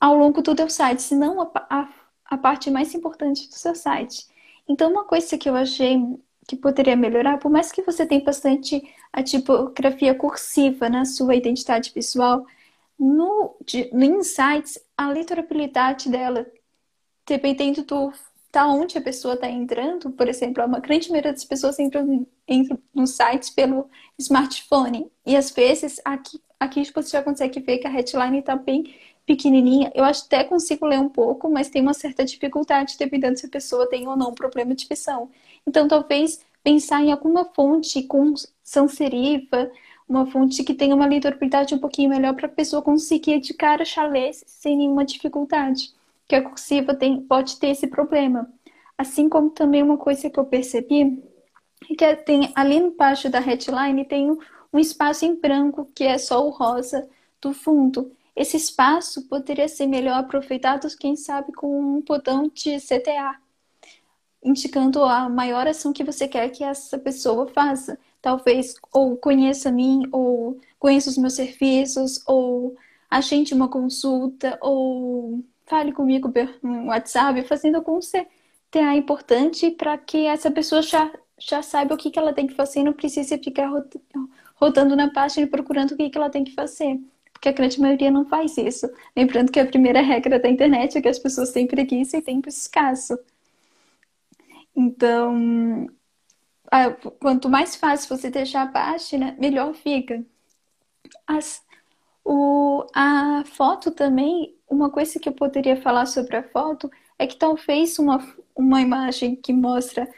ao 0.00 0.16
longo 0.16 0.42
do 0.42 0.54
teu 0.54 0.70
site, 0.70 1.02
se 1.02 1.16
não 1.16 1.40
a, 1.40 1.50
a, 1.70 1.88
a 2.28 2.36
parte 2.36 2.70
mais 2.70 2.94
importante 2.94 3.48
do 3.48 3.54
seu 3.54 3.74
site. 3.74 4.26
Então, 4.68 4.90
uma 4.90 5.04
coisa 5.04 5.38
que 5.38 5.48
eu 5.48 5.54
achei 5.54 5.98
que 6.46 6.56
poderia 6.56 6.96
melhorar, 6.96 7.38
por 7.38 7.50
mais 7.50 7.72
que 7.72 7.82
você 7.82 8.06
tenha 8.06 8.22
bastante 8.22 8.82
a 9.12 9.22
tipografia 9.22 10.14
cursiva 10.14 10.88
na 10.88 11.04
sua 11.04 11.34
identidade 11.34 11.92
visual, 11.94 12.46
no, 12.98 13.56
de, 13.64 13.90
no 13.92 14.04
Insights, 14.04 14.78
a 14.96 15.08
letorabilidade 15.08 16.08
dela, 16.08 16.46
dependendo 17.26 17.82
do 17.82 18.12
onde 18.64 18.96
a 18.96 19.02
pessoa 19.02 19.34
está 19.34 19.50
entrando, 19.50 20.10
por 20.12 20.28
exemplo, 20.28 20.64
uma 20.64 20.78
grande 20.78 21.10
maioria 21.10 21.32
das 21.32 21.44
pessoas 21.44 21.78
entram, 21.78 22.26
entram 22.48 22.78
nos 22.94 23.10
sites 23.10 23.50
pelo 23.50 23.90
smartphone. 24.18 25.10
E 25.26 25.36
às 25.36 25.50
vezes 25.50 26.00
aqui, 26.04 26.40
aqui 26.58 26.90
você 26.94 27.10
já 27.10 27.22
consegue 27.22 27.60
ver 27.60 27.78
que 27.78 27.86
a 27.86 27.90
headline 27.90 28.38
está 28.38 28.56
bem 28.56 28.94
pequenininha. 29.26 29.90
Eu 29.94 30.04
até 30.04 30.44
consigo 30.44 30.86
ler 30.86 31.00
um 31.00 31.08
pouco, 31.08 31.50
mas 31.50 31.68
tem 31.68 31.82
uma 31.82 31.92
certa 31.92 32.24
dificuldade 32.24 32.96
dependendo 32.98 33.38
se 33.38 33.46
a 33.46 33.50
pessoa 33.50 33.88
tem 33.88 34.06
ou 34.06 34.16
não 34.16 34.32
problema 34.32 34.74
de 34.74 34.86
visão. 34.86 35.28
Então, 35.66 35.88
talvez 35.88 36.40
pensar 36.62 37.02
em 37.02 37.12
alguma 37.12 37.44
fonte 37.44 38.02
com 38.04 38.34
sans 38.62 38.92
serifa, 38.92 39.70
uma 40.08 40.26
fonte 40.26 40.62
que 40.62 40.74
tenha 40.74 40.94
uma 40.94 41.06
legibilidade 41.06 41.74
um 41.74 41.78
pouquinho 41.78 42.10
melhor 42.10 42.34
para 42.34 42.46
a 42.46 42.50
pessoa 42.50 42.80
conseguir 42.80 43.40
de 43.40 43.52
cara 43.52 43.84
chalé 43.84 44.30
sem 44.32 44.76
nenhuma 44.76 45.04
dificuldade. 45.04 45.92
Que 46.28 46.36
a 46.36 46.42
cursiva 46.42 46.94
tem, 46.94 47.20
pode 47.20 47.58
ter 47.58 47.68
esse 47.68 47.86
problema. 47.88 48.48
Assim 48.96 49.28
como 49.28 49.50
também 49.50 49.82
uma 49.82 49.96
coisa 49.98 50.30
que 50.30 50.38
eu 50.38 50.44
percebi 50.44 51.22
é 51.90 51.94
que 51.94 52.16
tem 52.16 52.52
ali 52.54 52.76
embaixo 52.76 53.28
da 53.28 53.38
headline 53.38 54.04
tem 54.04 54.30
um 54.72 54.78
espaço 54.78 55.24
em 55.24 55.34
branco 55.34 55.90
que 55.94 56.04
é 56.04 56.18
só 56.18 56.46
o 56.46 56.50
rosa 56.50 57.08
do 57.40 57.52
fundo. 57.52 58.10
Esse 58.36 58.58
espaço 58.58 59.26
poderia 59.28 59.66
ser 59.66 59.86
melhor 59.86 60.18
aproveitado, 60.18 60.86
quem 60.98 61.16
sabe, 61.16 61.52
com 61.52 61.96
um 61.96 62.02
botão 62.02 62.50
de 62.52 62.76
CTA, 62.78 63.40
indicando 64.44 65.02
a 65.02 65.28
maior 65.28 65.66
ação 65.66 65.92
que 65.92 66.04
você 66.04 66.28
quer 66.28 66.50
que 66.50 66.62
essa 66.62 66.98
pessoa 66.98 67.48
faça 67.48 67.98
talvez 68.20 68.74
ou 68.92 69.16
conheça 69.16 69.70
mim, 69.70 70.02
ou 70.12 70.60
conheça 70.78 71.08
os 71.08 71.16
meus 71.16 71.34
serviços, 71.34 72.22
ou 72.26 72.76
agende 73.08 73.54
uma 73.54 73.68
consulta, 73.68 74.58
ou 74.60 75.44
fale 75.64 75.92
comigo 75.92 76.32
no 76.62 76.86
WhatsApp, 76.86 77.42
fazendo 77.44 77.76
algum 77.76 78.00
CTA 78.00 78.96
importante 78.96 79.70
para 79.70 79.96
que 79.96 80.26
essa 80.26 80.50
pessoa 80.50 80.82
já, 80.82 81.10
já 81.38 81.62
saiba 81.62 81.94
o 81.94 81.96
que, 81.96 82.10
que 82.10 82.18
ela 82.18 82.32
tem 82.32 82.46
que 82.46 82.54
fazer 82.54 82.80
e 82.80 82.84
não 82.84 82.92
precise 82.92 83.38
ficar 83.38 83.70
rodando 84.56 84.96
na 84.96 85.10
página 85.10 85.46
e 85.46 85.50
procurando 85.50 85.92
o 85.92 85.96
que, 85.96 86.10
que 86.10 86.18
ela 86.18 86.30
tem 86.30 86.44
que 86.44 86.52
fazer. 86.52 87.00
Porque 87.36 87.50
a 87.50 87.52
grande 87.52 87.78
maioria 87.78 88.10
não 88.10 88.24
faz 88.24 88.56
isso. 88.56 88.90
Lembrando 89.14 89.52
que 89.52 89.60
a 89.60 89.66
primeira 89.66 90.00
regra 90.00 90.38
da 90.38 90.48
internet 90.48 90.96
é 90.96 91.02
que 91.02 91.08
as 91.08 91.18
pessoas 91.18 91.52
têm 91.52 91.66
preguiça 91.66 92.16
e 92.16 92.22
tempo 92.22 92.48
escasso. 92.48 93.18
Então, 94.74 95.86
quanto 97.20 97.50
mais 97.50 97.76
fácil 97.76 98.16
você 98.16 98.30
deixar 98.30 98.62
a 98.62 98.72
página, 98.72 99.36
melhor 99.38 99.74
fica. 99.74 100.24
As, 101.26 101.62
o, 102.24 102.86
a 102.94 103.44
foto 103.44 103.90
também, 103.90 104.56
uma 104.68 104.88
coisa 104.90 105.20
que 105.20 105.28
eu 105.28 105.34
poderia 105.34 105.76
falar 105.76 106.06
sobre 106.06 106.36
a 106.36 106.42
foto 106.42 106.90
é 107.18 107.26
que 107.26 107.36
talvez 107.36 107.98
uma, 107.98 108.18
uma 108.54 108.80
imagem 108.80 109.36
que 109.36 109.52
mostra 109.52 110.08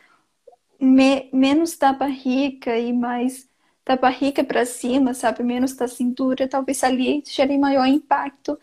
me, 0.81 1.29
menos 1.33 1.77
da 1.77 1.93
barriga 1.93 2.79
e 2.79 2.93
mais 2.93 3.48
da 3.88 3.97
barriga 3.97 4.45
para 4.45 4.66
cima, 4.66 5.14
sabe, 5.14 5.42
menos 5.42 5.73
da 5.75 5.88
cintura, 5.88 6.47
talvez 6.47 6.85
ali 6.85 7.25
gere 7.26 7.57
maior 7.57 7.87
impacto 7.87 8.59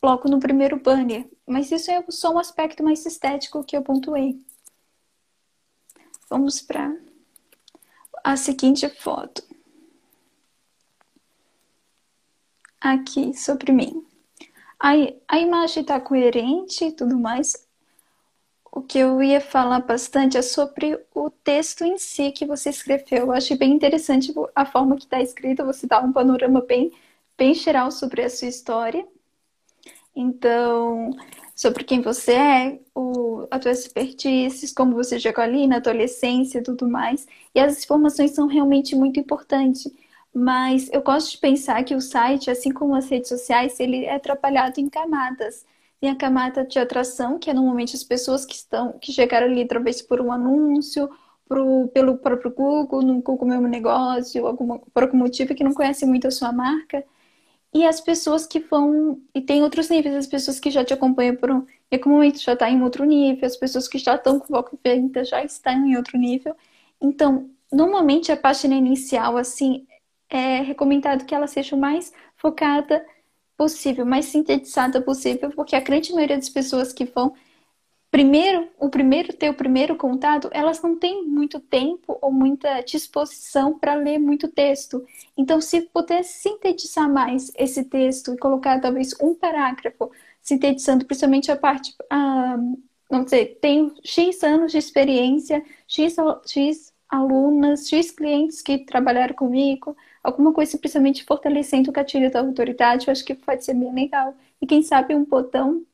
logo 0.00 0.28
no 0.28 0.38
primeiro 0.38 0.78
banner. 0.78 1.28
Mas 1.44 1.72
isso 1.72 1.90
é 1.90 2.04
só 2.08 2.32
um 2.32 2.38
aspecto 2.38 2.80
mais 2.80 3.04
estético 3.04 3.64
que 3.64 3.76
eu 3.76 3.82
pontuei. 3.82 4.40
Vamos 6.28 6.62
para 6.62 6.96
a 8.22 8.36
seguinte 8.36 8.88
foto. 8.88 9.42
Aqui 12.80 13.34
sobre 13.34 13.72
mim. 13.72 14.06
A, 14.78 14.92
a 15.26 15.40
imagem 15.40 15.82
está 15.82 16.00
coerente 16.00 16.84
e 16.84 16.92
tudo 16.92 17.18
mais. 17.18 17.68
O 18.72 18.80
que 18.82 18.98
eu 18.98 19.20
ia 19.22 19.40
falar 19.40 19.80
bastante 19.80 20.36
é 20.36 20.42
sobre 20.42 20.98
o 21.14 21.28
texto 21.28 21.84
em 21.84 21.98
si 21.98 22.30
que 22.30 22.46
você 22.46 22.70
escreveu. 22.70 23.26
Eu 23.26 23.32
achei 23.32 23.56
bem 23.56 23.72
interessante 23.72 24.32
a 24.54 24.64
forma 24.64 24.96
que 24.96 25.04
está 25.04 25.20
escrito. 25.20 25.64
Você 25.64 25.86
dá 25.86 26.00
um 26.00 26.12
panorama 26.12 26.60
bem, 26.60 26.92
bem 27.36 27.52
geral 27.52 27.90
sobre 27.90 28.22
a 28.22 28.30
sua 28.30 28.48
história. 28.48 29.06
Então, 30.14 31.10
sobre 31.54 31.84
quem 31.84 32.00
você 32.00 32.32
é, 32.32 32.80
o, 32.94 33.46
a 33.50 33.58
tua 33.58 33.72
expertise, 33.72 34.74
como 34.74 34.94
você 34.94 35.18
chegou 35.18 35.42
ali 35.42 35.66
na 35.66 35.76
adolescência 35.76 36.58
e 36.58 36.62
tudo 36.62 36.88
mais. 36.88 37.26
E 37.54 37.60
as 37.60 37.82
informações 37.84 38.32
são 38.32 38.46
realmente 38.46 38.94
muito 38.94 39.18
importantes. 39.18 39.92
Mas 40.32 40.88
eu 40.92 41.02
gosto 41.02 41.32
de 41.32 41.38
pensar 41.38 41.82
que 41.84 41.94
o 41.94 42.00
site, 42.00 42.50
assim 42.50 42.70
como 42.72 42.94
as 42.94 43.08
redes 43.08 43.28
sociais, 43.28 43.80
ele 43.80 44.04
é 44.04 44.18
trabalhado 44.18 44.80
em 44.80 44.88
camadas. 44.88 45.66
Tem 46.00 46.10
a 46.10 46.16
camada 46.16 46.64
de 46.64 46.78
atração, 46.78 47.38
que 47.38 47.50
é 47.50 47.54
normalmente 47.54 47.94
as 47.94 48.02
pessoas 48.02 48.46
que 48.46 48.54
estão, 48.54 48.98
que 48.98 49.12
chegaram 49.12 49.46
ali 49.46 49.62
através 49.62 50.00
por 50.00 50.20
um 50.20 50.32
anúncio, 50.32 51.10
pro, 51.48 51.88
pelo 51.88 52.16
próprio 52.18 52.52
Google, 52.54 53.02
no 53.02 53.20
Google 53.20 53.48
Meu 53.48 53.60
Negócio, 53.62 54.46
alguma, 54.46 54.78
por 54.78 55.02
algum 55.02 55.18
motivo 55.18 55.54
que 55.54 55.64
não 55.64 55.74
conhece 55.74 56.06
muito 56.06 56.28
a 56.28 56.30
sua 56.30 56.52
marca. 56.52 57.04
E 57.72 57.86
as 57.86 58.00
pessoas 58.00 58.46
que 58.46 58.60
vão. 58.60 59.20
E 59.34 59.40
tem 59.40 59.62
outros 59.62 59.88
níveis, 59.88 60.14
as 60.14 60.26
pessoas 60.26 60.58
que 60.60 60.70
já 60.70 60.84
te 60.84 60.92
acompanham 60.94 61.36
por 61.36 61.50
um. 61.50 61.66
E 61.90 61.98
como 61.98 62.16
momento 62.16 62.40
já 62.40 62.54
está 62.54 62.70
em 62.70 62.82
outro 62.82 63.04
nível, 63.04 63.46
as 63.46 63.56
pessoas 63.56 63.88
que 63.88 63.98
já 63.98 64.16
estão 64.16 64.40
com 64.40 64.46
foco 64.48 64.78
venda 64.84 65.24
já 65.24 65.44
estão 65.44 65.86
em 65.86 65.96
outro 65.96 66.18
nível. 66.18 66.54
Então, 67.00 67.50
normalmente 67.72 68.32
a 68.32 68.36
página 68.36 68.74
inicial, 68.74 69.36
assim, 69.36 69.86
é 70.28 70.60
recomendado 70.62 71.24
que 71.26 71.34
ela 71.34 71.46
seja 71.46 71.76
mais 71.76 72.12
focada 72.36 73.04
possível, 73.60 74.06
mais 74.06 74.24
sintetizada 74.24 75.02
possível, 75.02 75.50
porque 75.50 75.76
a 75.76 75.80
grande 75.80 76.14
maioria 76.14 76.38
das 76.38 76.48
pessoas 76.48 76.94
que 76.94 77.04
vão 77.04 77.34
primeiro, 78.10 78.70
o 78.78 78.88
primeiro 78.88 79.34
ter 79.34 79.50
o 79.50 79.54
primeiro 79.54 79.96
contato, 79.96 80.48
elas 80.50 80.80
não 80.80 80.98
têm 80.98 81.26
muito 81.26 81.60
tempo 81.60 82.18
ou 82.22 82.32
muita 82.32 82.80
disposição 82.80 83.78
para 83.78 83.92
ler 83.92 84.18
muito 84.18 84.48
texto. 84.48 85.04
Então, 85.36 85.60
se 85.60 85.82
puder 85.82 86.24
sintetizar 86.24 87.12
mais 87.12 87.52
esse 87.54 87.84
texto 87.84 88.32
e 88.32 88.38
colocar 88.38 88.80
talvez 88.80 89.14
um 89.20 89.34
parágrafo, 89.34 90.10
sintetizando 90.40 91.04
principalmente 91.04 91.52
a 91.52 91.56
parte, 91.56 91.94
ah, 92.08 92.56
não 93.10 93.28
sei, 93.28 93.44
tenho 93.44 93.94
X 94.02 94.42
anos 94.42 94.72
de 94.72 94.78
experiência, 94.78 95.62
X, 95.86 96.16
X 96.46 96.94
alunas, 97.10 97.86
X 97.90 98.10
clientes 98.10 98.62
que 98.62 98.78
trabalharam 98.78 99.34
comigo, 99.34 99.94
alguma 100.22 100.52
coisa 100.52 100.78
principalmente 100.78 101.24
fortalecendo 101.24 101.90
o 101.90 101.92
gatilho 101.92 102.30
da 102.30 102.40
autoridade, 102.40 103.06
eu 103.06 103.12
acho 103.12 103.24
que 103.24 103.34
pode 103.34 103.64
ser 103.64 103.74
bem 103.74 103.92
legal. 103.94 104.34
E 104.60 104.66
quem 104.66 104.82
sabe 104.82 105.14
um 105.14 105.24
botão 105.24 105.84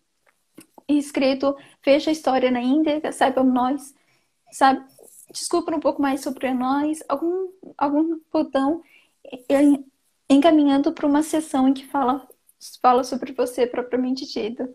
escrito 0.88 1.56
Veja 1.84 2.10
a 2.10 2.12
história 2.12 2.50
na 2.50 2.60
íntegra, 2.60 3.12
saibam 3.12 3.44
nós, 3.44 3.94
sabe? 4.52 4.84
Desculpa 5.30 5.74
um 5.74 5.80
pouco 5.80 6.00
mais 6.02 6.20
sobre 6.20 6.52
nós, 6.52 7.02
algum, 7.08 7.48
algum 7.76 8.20
botão 8.32 8.82
encaminhando 10.28 10.92
para 10.92 11.06
uma 11.06 11.22
sessão 11.22 11.68
em 11.68 11.74
que 11.74 11.86
fala, 11.86 12.26
fala 12.80 13.04
sobre 13.04 13.32
você 13.32 13.66
propriamente 13.66 14.26
dita. 14.26 14.68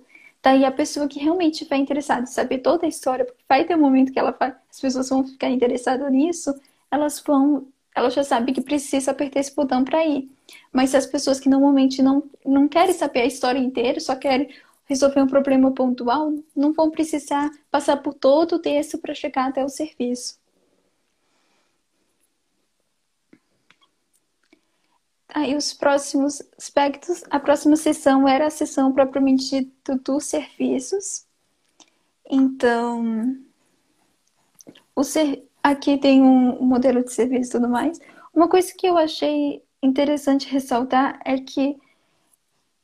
Daí 0.44 0.66
a 0.66 0.72
pessoa 0.72 1.08
que 1.08 1.20
realmente 1.20 1.66
vai 1.66 1.78
interessada 1.78 2.24
em 2.24 2.26
saber 2.26 2.60
toda 2.60 2.86
a 2.86 2.90
história, 2.90 3.26
porque 3.26 3.44
vai 3.48 3.64
ter 3.66 3.76
um 3.76 3.80
momento 3.80 4.12
que 4.12 4.20
ela 4.20 4.32
vai, 4.32 4.56
as 4.70 4.80
pessoas 4.80 5.10
vão 5.10 5.26
ficar 5.26 5.50
interessadas 5.50 6.12
nisso, 6.12 6.54
elas 6.90 7.20
vão, 7.20 7.68
ela 7.96 8.10
já 8.10 8.24
sabe 8.24 8.54
que 8.54 8.62
precisa 8.62 9.12
apertar 9.12 9.40
esse 9.40 9.56
botão 9.56 9.84
para 9.84 10.06
ir. 10.06 10.30
Mas 10.72 10.96
as 10.96 11.06
pessoas 11.06 11.40
que 11.40 11.50
normalmente 11.50 12.02
não, 12.02 12.24
não 12.46 12.68
querem 12.68 12.94
saber 12.94 13.22
a 13.22 13.26
história 13.26 13.60
inteira, 13.60 14.00
só 14.00 14.16
querem 14.16 14.50
resolver 14.86 15.22
um 15.22 15.28
problema 15.28 15.72
pontual, 15.74 16.34
não 16.56 16.74
vão 16.74 16.92
precisar 16.92 17.50
passar 17.70 17.98
por 17.98 18.14
todo 18.14 18.56
o 18.56 18.60
texto 18.60 18.98
para 18.98 19.14
chegar 19.14 19.50
até 19.50 19.64
o 19.64 19.70
serviço. 19.70 20.40
Aí 25.34 25.56
os 25.56 25.74
próximos 25.74 26.42
aspectos, 26.58 27.24
a 27.30 27.40
próxima 27.40 27.78
sessão 27.78 28.28
era 28.28 28.48
a 28.48 28.50
sessão 28.50 28.92
propriamente 28.92 29.50
dita 29.50 29.98
dos 29.98 30.26
serviços. 30.26 31.26
Então, 32.30 33.38
o 34.94 35.04
ser... 35.04 35.48
aqui 35.64 35.98
tem 35.98 36.22
um 36.22 36.64
modelo 36.64 37.04
de 37.04 37.14
serviço 37.14 37.52
e 37.52 37.54
tudo 37.54 37.70
mais. 37.70 38.00
Uma 38.34 38.48
coisa 38.48 38.74
que 38.74 38.88
eu 38.88 38.98
achei 38.98 39.64
interessante 39.84 40.48
ressaltar 40.48 41.20
é 41.26 41.38
que 41.38 41.78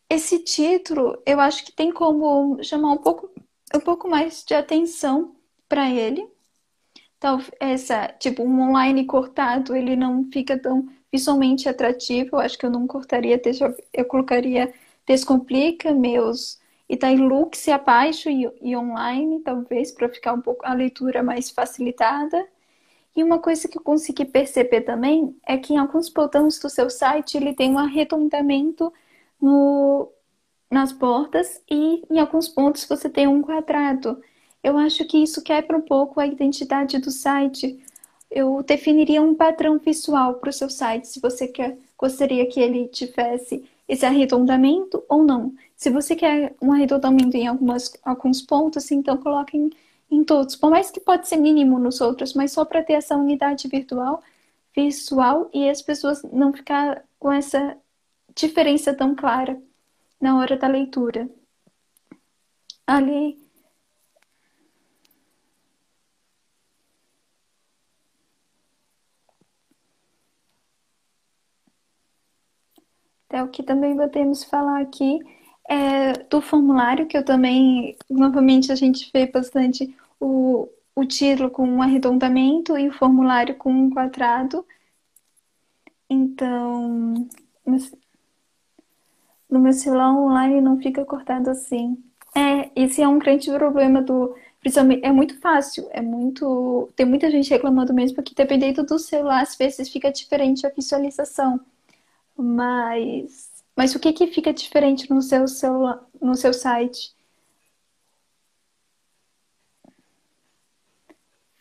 esse 0.10 0.39
título, 0.39 1.22
eu 1.25 1.39
acho 1.39 1.65
que 1.65 1.72
tem 1.72 1.91
como 1.91 2.62
chamar 2.63 2.93
um 2.93 2.98
pouco, 2.98 3.29
um 3.75 3.79
pouco 3.79 4.10
mais 4.10 4.43
de 4.43 4.53
atenção 4.53 5.36
para 5.67 5.89
ele. 5.89 6.27
Então, 7.17 7.39
essa, 7.60 8.07
tipo, 8.19 8.43
um 8.43 8.62
online 8.62 9.05
cortado, 9.05 9.75
ele 9.75 9.96
não 9.96 10.29
fica 10.31 10.57
tão 10.57 10.88
visualmente 11.12 11.67
atrativo. 11.67 12.31
Eu 12.34 12.39
acho 12.39 12.57
que 12.57 12.65
eu 12.65 12.69
não 12.69 12.88
cortaria, 12.88 13.41
eu 13.93 14.05
colocaria 14.05 14.74
Descomplica, 15.05 15.93
meus 15.93 16.60
Itailux 16.89 17.67
abaixo 17.69 18.29
e, 18.29 18.50
e 18.62 18.75
online, 18.77 19.41
talvez, 19.41 19.91
para 19.91 20.10
ficar 20.10 20.34
um 20.34 20.41
pouco 20.41 20.65
a 20.65 20.74
leitura 20.74 21.24
mais 21.24 21.50
facilitada. 21.50 22.48
E 23.17 23.24
uma 23.24 23.39
coisa 23.39 23.67
que 23.67 23.79
eu 23.79 23.81
consegui 23.81 24.25
perceber 24.25 24.81
também 24.81 25.36
é 25.43 25.57
que 25.57 25.74
em 25.74 25.77
alguns 25.77 26.07
botões 26.07 26.59
do 26.59 26.69
seu 26.69 26.88
site 26.88 27.36
ele 27.36 27.51
tem 27.51 27.71
um 27.71 27.79
arredondamento 27.79 28.93
no, 29.41 30.12
nas 30.69 30.93
portas 30.93 31.59
e 31.67 32.03
em 32.12 32.19
alguns 32.19 32.47
pontos 32.47 32.86
você 32.86 33.09
tem 33.09 33.27
um 33.27 33.41
quadrado. 33.41 34.21
Eu 34.63 34.77
acho 34.77 35.03
que 35.05 35.17
isso 35.17 35.41
quebra 35.41 35.75
um 35.75 35.81
pouco 35.81 36.19
a 36.19 36.27
identidade 36.27 37.00
do 37.00 37.09
site. 37.09 37.83
Eu 38.29 38.62
definiria 38.62 39.19
um 39.19 39.33
padrão 39.33 39.79
visual 39.79 40.36
para 40.36 40.51
o 40.51 40.53
seu 40.53 40.69
site, 40.69 41.07
se 41.07 41.19
você 41.19 41.47
quer, 41.47 41.75
gostaria 41.97 42.45
que 42.45 42.59
ele 42.59 42.88
tivesse 42.88 43.67
esse 43.88 44.05
arredondamento 44.05 45.03
ou 45.09 45.24
não. 45.24 45.55
Se 45.75 45.89
você 45.89 46.15
quer 46.15 46.55
um 46.62 46.71
arredondamento 46.71 47.36
em 47.36 47.47
algumas, 47.47 47.91
alguns 48.03 48.43
pontos, 48.43 48.91
então 48.91 49.17
coloque 49.17 49.57
em 50.10 50.24
todos, 50.24 50.56
por 50.56 50.70
mais 50.70 50.92
que 50.92 51.00
pode 51.00 51.28
ser 51.28 51.38
mínimo 51.38 51.80
nos 51.80 52.02
outros, 52.02 52.34
mas 52.34 52.52
só 52.52 52.66
para 52.66 52.84
ter 52.84 52.94
essa 52.94 53.16
unidade 53.16 53.68
virtual, 53.68 54.24
visual 54.76 55.50
e 55.54 55.70
as 55.70 55.82
pessoas 55.82 56.24
não 56.24 56.54
ficar 56.54 57.04
com 57.20 57.32
essa 57.32 57.78
diferença 58.36 58.94
tão 58.94 59.16
clara 59.16 59.62
na 60.22 60.38
hora 60.38 60.58
da 60.58 60.68
leitura. 60.68 61.30
Ali 62.86 63.38
É 73.30 73.44
o 73.44 73.50
que 73.50 73.62
também 73.62 73.96
podemos 73.96 74.44
falar 74.44 74.82
aqui 74.82 75.20
é, 75.67 76.13
do 76.29 76.41
formulário, 76.41 77.07
que 77.07 77.17
eu 77.17 77.25
também, 77.25 77.97
novamente, 78.09 78.71
a 78.71 78.75
gente 78.75 79.09
vê 79.13 79.27
bastante 79.27 79.95
o, 80.19 80.69
o 80.95 81.05
título 81.05 81.50
com 81.50 81.67
um 81.67 81.81
arredondamento 81.81 82.77
e 82.77 82.88
o 82.88 82.93
formulário 82.93 83.55
com 83.55 83.71
um 83.71 83.89
quadrado. 83.89 84.65
Então, 86.09 87.27
no 89.50 89.59
meu 89.59 89.74
celular 89.74 90.13
online 90.13 90.62
não 90.62 90.79
fica 90.79 91.03
cortado 91.05 91.50
assim. 91.50 92.01
É, 92.36 92.69
esse 92.75 93.01
é 93.01 93.07
um 93.07 93.19
grande 93.19 93.51
problema 93.51 94.01
do. 94.01 94.36
É 95.01 95.12
muito 95.12 95.39
fácil, 95.39 95.88
é 95.91 96.01
muito. 96.01 96.89
Tem 96.95 97.05
muita 97.05 97.31
gente 97.31 97.50
reclamando 97.50 97.93
mesmo, 97.93 98.15
porque 98.15 98.33
dependendo 98.36 98.83
do 98.83 99.00
celular, 99.00 99.41
às 99.41 99.55
vezes 99.55 99.89
fica 99.89 100.12
diferente 100.12 100.65
a 100.65 100.69
visualização. 100.69 101.60
Mas 102.38 103.57
mas 103.78 103.94
o 103.94 104.00
que 104.00 104.12
que 104.12 104.26
fica 104.26 104.52
diferente 104.52 105.08
no 105.10 105.22
seu 105.22 105.48
celular, 105.48 106.04
no 106.20 106.34
seu 106.34 106.52
site? 106.52 107.16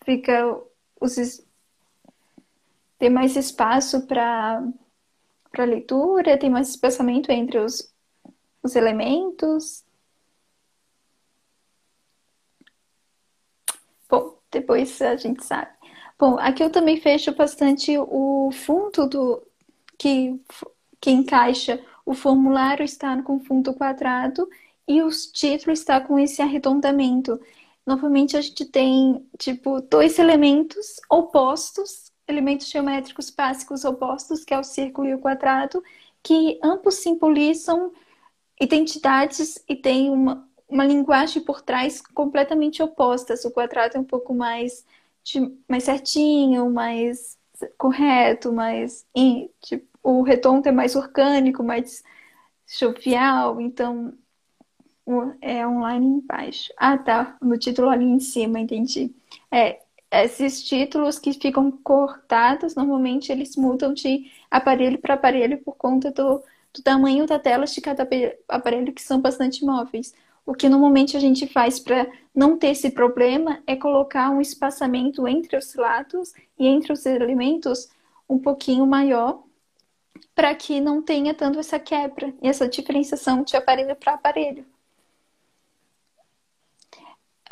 Fica 0.03 0.59
os, 0.99 1.45
tem 2.99 3.11
mais 3.11 3.37
espaço 3.37 4.07
para 4.07 4.63
leitura, 5.59 6.39
tem 6.39 6.49
mais 6.49 6.71
espaçamento 6.71 7.31
entre 7.31 7.59
os, 7.59 7.95
os 8.63 8.75
elementos. 8.75 9.85
Bom, 14.09 14.39
depois 14.51 15.03
a 15.03 15.17
gente 15.17 15.45
sabe. 15.45 15.71
Bom, 16.19 16.39
aqui 16.39 16.63
eu 16.63 16.71
também 16.73 16.99
fecho 16.99 17.35
bastante 17.35 17.95
o 17.99 18.51
fundo 18.53 19.07
do 19.07 19.47
que, 19.99 20.41
que 20.99 21.11
encaixa 21.11 21.85
o 22.07 22.15
formulário 22.15 22.85
está 22.85 23.21
com 23.21 23.41
fundo 23.41 23.75
quadrado 23.75 24.49
e 24.87 25.03
o 25.03 25.09
título 25.11 25.73
está 25.73 26.01
com 26.01 26.19
esse 26.19 26.41
arredondamento. 26.41 27.39
Novamente, 27.85 28.37
a 28.37 28.41
gente 28.41 28.65
tem, 28.65 29.29
tipo, 29.37 29.81
dois 29.81 30.19
elementos 30.19 31.01
opostos, 31.11 32.13
elementos 32.27 32.69
geométricos 32.69 33.31
básicos 33.31 33.85
opostos, 33.85 34.45
que 34.45 34.55
é 34.55 34.59
o 34.59 34.65
círculo 34.65 35.09
e 35.09 35.15
o 35.15 35.19
quadrado, 35.19 35.83
que 36.23 36.59
ambos 36.63 36.95
simbolizam 36.97 37.93
identidades 38.61 39.63
e 39.69 39.75
têm 39.75 40.11
uma, 40.11 40.49
uma 40.69 40.85
linguagem 40.85 41.43
por 41.43 41.61
trás 41.61 42.01
completamente 42.01 42.83
opostas. 42.83 43.45
O 43.45 43.51
quadrado 43.51 43.97
é 43.97 44.01
um 44.01 44.05
pouco 44.05 44.33
mais, 44.33 44.85
mais 45.69 45.85
certinho, 45.85 46.71
mais 46.71 47.37
correto, 47.77 48.53
mais 48.53 49.07
tipo, 49.63 49.96
o 50.07 50.23
redondo 50.23 50.69
é 50.69 50.73
mais 50.73 50.95
orgânico, 50.95 51.65
mais 51.65 52.05
jovial, 52.65 53.61
então 53.61 54.15
é 55.41 55.67
online 55.67 56.07
embaixo. 56.07 56.73
Ah, 56.77 56.97
tá, 56.97 57.37
no 57.43 57.59
título 57.59 57.89
ali 57.89 58.05
em 58.05 58.21
cima, 58.21 58.61
entendi. 58.61 59.13
É, 59.51 59.81
esses 60.13 60.63
títulos 60.63 61.19
que 61.19 61.33
ficam 61.33 61.73
cortados, 61.73 62.77
normalmente 62.77 63.33
eles 63.33 63.57
mudam 63.57 63.93
de 63.93 64.31
aparelho 64.49 64.99
para 64.99 65.15
aparelho 65.15 65.59
por 65.65 65.75
conta 65.75 66.13
do, 66.13 66.41
do 66.73 66.83
tamanho 66.85 67.27
da 67.27 67.39
tela 67.41 67.65
de 67.67 67.81
cada 67.81 68.09
aparelho, 68.49 68.93
que 68.93 69.03
são 69.03 69.21
bastante 69.21 69.65
móveis. 69.65 70.15
O 70.45 70.55
que 70.55 70.69
normalmente 70.69 71.17
a 71.17 71.21
gente 71.21 71.49
faz 71.49 71.81
para 71.81 72.07
não 72.33 72.57
ter 72.57 72.69
esse 72.69 72.91
problema 72.91 73.61
é 73.67 73.75
colocar 73.75 74.31
um 74.31 74.41
espaçamento 74.41 75.27
entre 75.27 75.57
os 75.57 75.75
lados 75.75 76.33
e 76.57 76.65
entre 76.69 76.93
os 76.93 77.05
elementos 77.05 77.89
um 78.29 78.39
pouquinho 78.39 78.87
maior 78.87 79.46
para 80.37 80.55
que 80.55 80.83
não 80.83 81.01
tenha 81.03 81.33
tanto 81.33 81.59
essa 81.59 81.81
quebra 81.81 82.33
e 82.43 82.49
essa 82.49 82.69
diferenciação 82.69 83.43
de 83.43 83.57
aparelho 83.57 83.97
para 83.97 84.13
aparelho. 84.13 84.67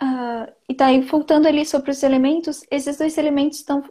Uh, 0.01 0.53
e 0.69 0.75
tá 0.75 0.87
aí, 0.87 1.01
voltando 1.01 1.49
ali 1.49 1.65
sobre 1.65 1.91
os 1.91 2.03
elementos, 2.03 2.63
esses 2.71 2.99
dois 2.99 3.17
elementos 3.17 3.59
estão 3.59 3.83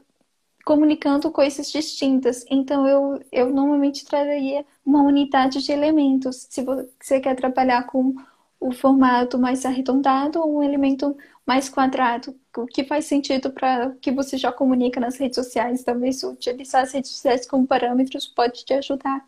comunicando 0.64 1.32
coisas 1.32 1.72
distintas. 1.72 2.46
Então, 2.52 2.88
eu, 2.88 3.20
eu 3.32 3.50
normalmente 3.52 4.06
traria 4.06 4.64
uma 4.86 5.02
unidade 5.02 5.64
de 5.64 5.72
elementos. 5.72 6.46
Se 6.50 6.62
você 6.62 7.20
quer 7.20 7.36
trabalhar 7.36 7.88
com 7.88 8.14
o 8.60 8.72
formato 8.72 9.40
mais 9.40 9.66
arredondado 9.66 10.40
ou 10.40 10.58
um 10.60 10.64
elemento 10.64 11.18
mais 11.48 11.68
quadrado, 11.68 12.36
o 12.58 12.66
que 12.66 12.84
faz 12.84 13.06
sentido 13.06 13.52
para 13.52 13.90
o 13.90 13.96
que 13.96 14.12
você 14.12 14.38
já 14.38 14.52
comunica 14.52 15.00
nas 15.00 15.18
redes 15.18 15.36
sociais. 15.36 15.84
Talvez 15.84 16.24
utilizar 16.24 16.84
as 16.84 16.92
redes 16.94 17.12
sociais 17.12 17.48
como 17.48 17.68
parâmetros 17.68 18.28
pode 18.28 18.66
te 18.66 18.74
ajudar. 18.74 19.26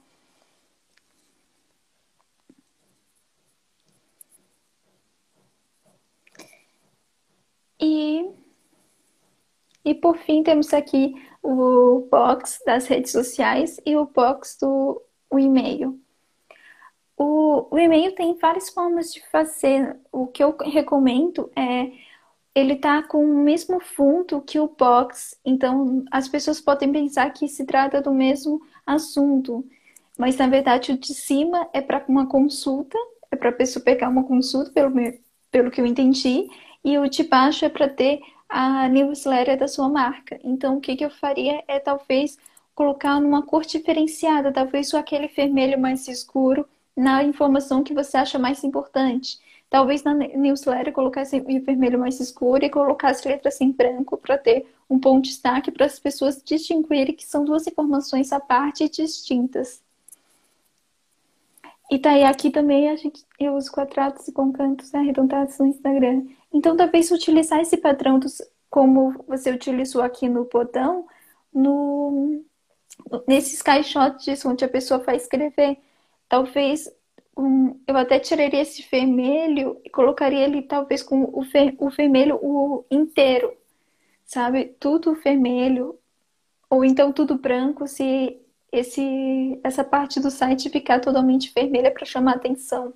E, 7.80 8.30
e 9.84 9.94
por 9.96 10.18
fim, 10.18 10.44
temos 10.44 10.74
aqui 10.74 11.14
o 11.44 12.08
box 12.10 12.60
das 12.66 12.88
redes 12.88 13.12
sociais 13.12 13.80
e 13.86 13.96
o 13.96 14.06
box 14.06 14.58
do 14.60 15.02
o 15.30 15.40
e-mail. 15.40 16.00
O, 17.18 17.68
o 17.74 17.80
e-mail 17.80 18.14
tem 18.16 18.36
várias 18.38 18.70
formas 18.70 19.14
de 19.14 19.22
fazer. 19.30 20.00
O 20.12 20.28
que 20.28 20.44
eu 20.44 20.56
recomendo 20.58 21.52
é 21.56 21.92
ele 22.56 22.78
tá 22.78 23.04
com 23.04 23.24
o 23.26 23.44
mesmo 23.44 23.82
fundo 23.82 24.42
que 24.42 24.58
o 24.60 24.68
box, 24.68 25.38
então 25.44 26.06
as 26.10 26.30
pessoas 26.30 26.62
podem 26.62 26.90
pensar 26.92 27.30
que 27.32 27.50
se 27.50 27.66
trata 27.66 28.02
do 28.02 28.14
mesmo 28.14 28.62
assunto, 28.86 29.66
mas 30.18 30.38
na 30.38 30.48
verdade 30.48 30.94
o 30.94 30.98
de 30.98 31.14
cima 31.14 31.68
é 31.74 31.82
para 31.82 32.04
uma 32.08 32.26
consulta, 32.28 32.98
é 33.30 33.36
para 33.36 33.50
a 33.50 33.54
pessoa 33.54 33.84
pegar 33.84 34.08
uma 34.08 34.24
consulta, 34.24 34.72
pelo, 34.72 34.90
meu, 34.90 35.20
pelo 35.52 35.70
que 35.70 35.82
eu 35.82 35.86
entendi, 35.86 36.48
e 36.84 36.98
o 36.98 37.10
de 37.10 37.24
baixo 37.24 37.66
é 37.66 37.70
para 37.70 37.90
ter 37.90 38.22
a 38.48 38.88
newsletter 38.88 39.58
da 39.58 39.68
sua 39.68 39.90
marca. 39.90 40.40
Então 40.44 40.78
o 40.78 40.82
que, 40.82 40.96
que 40.96 41.04
eu 41.04 41.10
faria 41.10 41.62
é 41.68 41.80
talvez 41.80 42.38
colocar 42.74 43.20
numa 43.20 43.42
cor 43.44 43.66
diferenciada, 43.66 44.52
talvez 44.52 44.94
aquele 44.94 45.28
vermelho 45.28 45.80
mais 45.80 46.08
escuro 46.08 46.66
na 46.96 47.24
informação 47.24 47.84
que 47.84 47.94
você 47.94 48.18
acha 48.18 48.40
mais 48.40 48.64
importante. 48.64 49.40
Talvez 49.76 50.04
na 50.04 50.14
newsletter 50.14 50.94
colocasse 50.94 51.36
em 51.36 51.60
vermelho 51.60 52.00
mais 52.00 52.18
escuro 52.22 52.64
e 52.64 52.70
colocasse 52.70 53.28
letras 53.28 53.60
em 53.60 53.74
branco 53.74 54.16
para 54.16 54.38
ter 54.38 54.66
um 54.90 54.98
ponto 54.98 55.24
de 55.24 55.32
destaque 55.32 55.70
para 55.70 55.86
as 55.86 56.00
pessoas 56.00 56.42
distinguirem 56.42 57.14
que 57.14 57.26
são 57.26 57.44
duas 57.44 57.68
informações 57.68 58.32
à 58.32 58.40
parte 58.40 58.88
distintas. 58.88 59.84
E 61.92 62.00
tá, 62.00 62.18
e 62.18 62.24
aqui 62.24 62.52
também 62.52 62.90
a 62.90 62.96
gente, 62.96 63.26
eu 63.38 63.54
uso 63.56 63.70
quadrados 63.70 64.26
e 64.30 64.32
com 64.32 64.54
cantos 64.54 64.96
arredondados 64.96 65.60
no 65.60 65.66
Instagram. 65.66 66.26
Então, 66.54 66.78
talvez 66.78 67.12
utilizar 67.12 67.60
esse 67.60 67.76
padrão 67.76 68.18
dos, 68.18 68.42
como 68.70 69.26
você 69.28 69.52
utilizou 69.52 70.02
aqui 70.02 70.30
no 70.30 70.46
botão, 70.46 71.06
no, 71.54 72.42
nesses 73.28 73.62
caixotes 73.62 74.46
onde 74.46 74.64
a 74.64 74.70
pessoa 74.70 75.02
vai 75.02 75.18
escrever. 75.18 75.78
Talvez 76.30 76.90
um, 77.38 77.80
eu 77.88 77.98
até 77.98 78.20
tiraria 78.20 78.62
esse 78.62 78.82
vermelho 78.90 79.80
e 79.84 79.90
colocaria 79.90 80.40
ele 80.40 80.62
talvez 80.62 81.04
com 81.04 81.24
o, 81.24 81.42
ver, 81.44 81.76
o 81.78 81.90
vermelho 81.90 82.40
o 82.42 82.86
inteiro, 82.90 83.56
sabe? 84.26 84.76
Tudo 84.80 85.16
vermelho, 85.16 86.00
ou 86.70 86.86
então 86.86 87.12
tudo 87.12 87.38
branco, 87.38 87.88
se 87.88 88.40
esse, 88.72 89.60
essa 89.64 89.84
parte 89.84 90.20
do 90.20 90.32
site 90.32 90.70
ficar 90.70 91.00
totalmente 91.00 91.52
vermelha 91.54 91.92
para 91.92 92.06
chamar 92.06 92.36
atenção. 92.36 92.94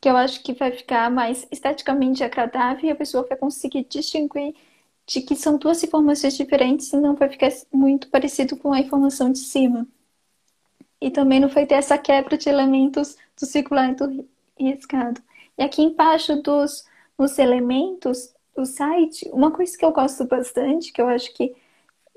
Que 0.00 0.08
eu 0.08 0.16
acho 0.16 0.42
que 0.42 0.52
vai 0.52 0.70
ficar 0.72 1.10
mais 1.10 1.46
esteticamente 1.50 2.22
agradável 2.22 2.84
e 2.88 2.90
a 2.90 2.96
pessoa 2.96 3.26
vai 3.26 3.38
conseguir 3.38 3.84
distinguir 3.84 4.54
de 5.06 5.20
que 5.22 5.36
são 5.36 5.58
duas 5.58 5.82
informações 5.82 6.36
diferentes 6.36 6.92
e 6.92 6.96
não 6.96 7.14
vai 7.14 7.28
ficar 7.28 7.50
muito 7.72 8.08
parecido 8.10 8.56
com 8.56 8.72
a 8.72 8.80
informação 8.80 9.30
de 9.30 9.38
cima. 9.38 9.86
E 11.00 11.10
também 11.10 11.40
não 11.40 11.48
vai 11.48 11.66
ter 11.66 11.74
essa 11.74 11.98
quebra 11.98 12.36
de 12.36 12.48
elementos 12.48 13.16
do 13.38 13.46
circular 13.46 13.90
e 13.90 13.94
do 13.94 14.28
riscado. 14.58 15.20
E 15.58 15.62
aqui 15.62 15.82
embaixo 15.82 16.40
dos 16.42 16.84
nos 17.18 17.38
elementos 17.38 18.34
do 18.56 18.66
site, 18.66 19.28
uma 19.32 19.50
coisa 19.50 19.76
que 19.76 19.84
eu 19.84 19.92
gosto 19.92 20.24
bastante, 20.24 20.92
que 20.92 21.00
eu 21.00 21.08
acho 21.08 21.32
que 21.34 21.54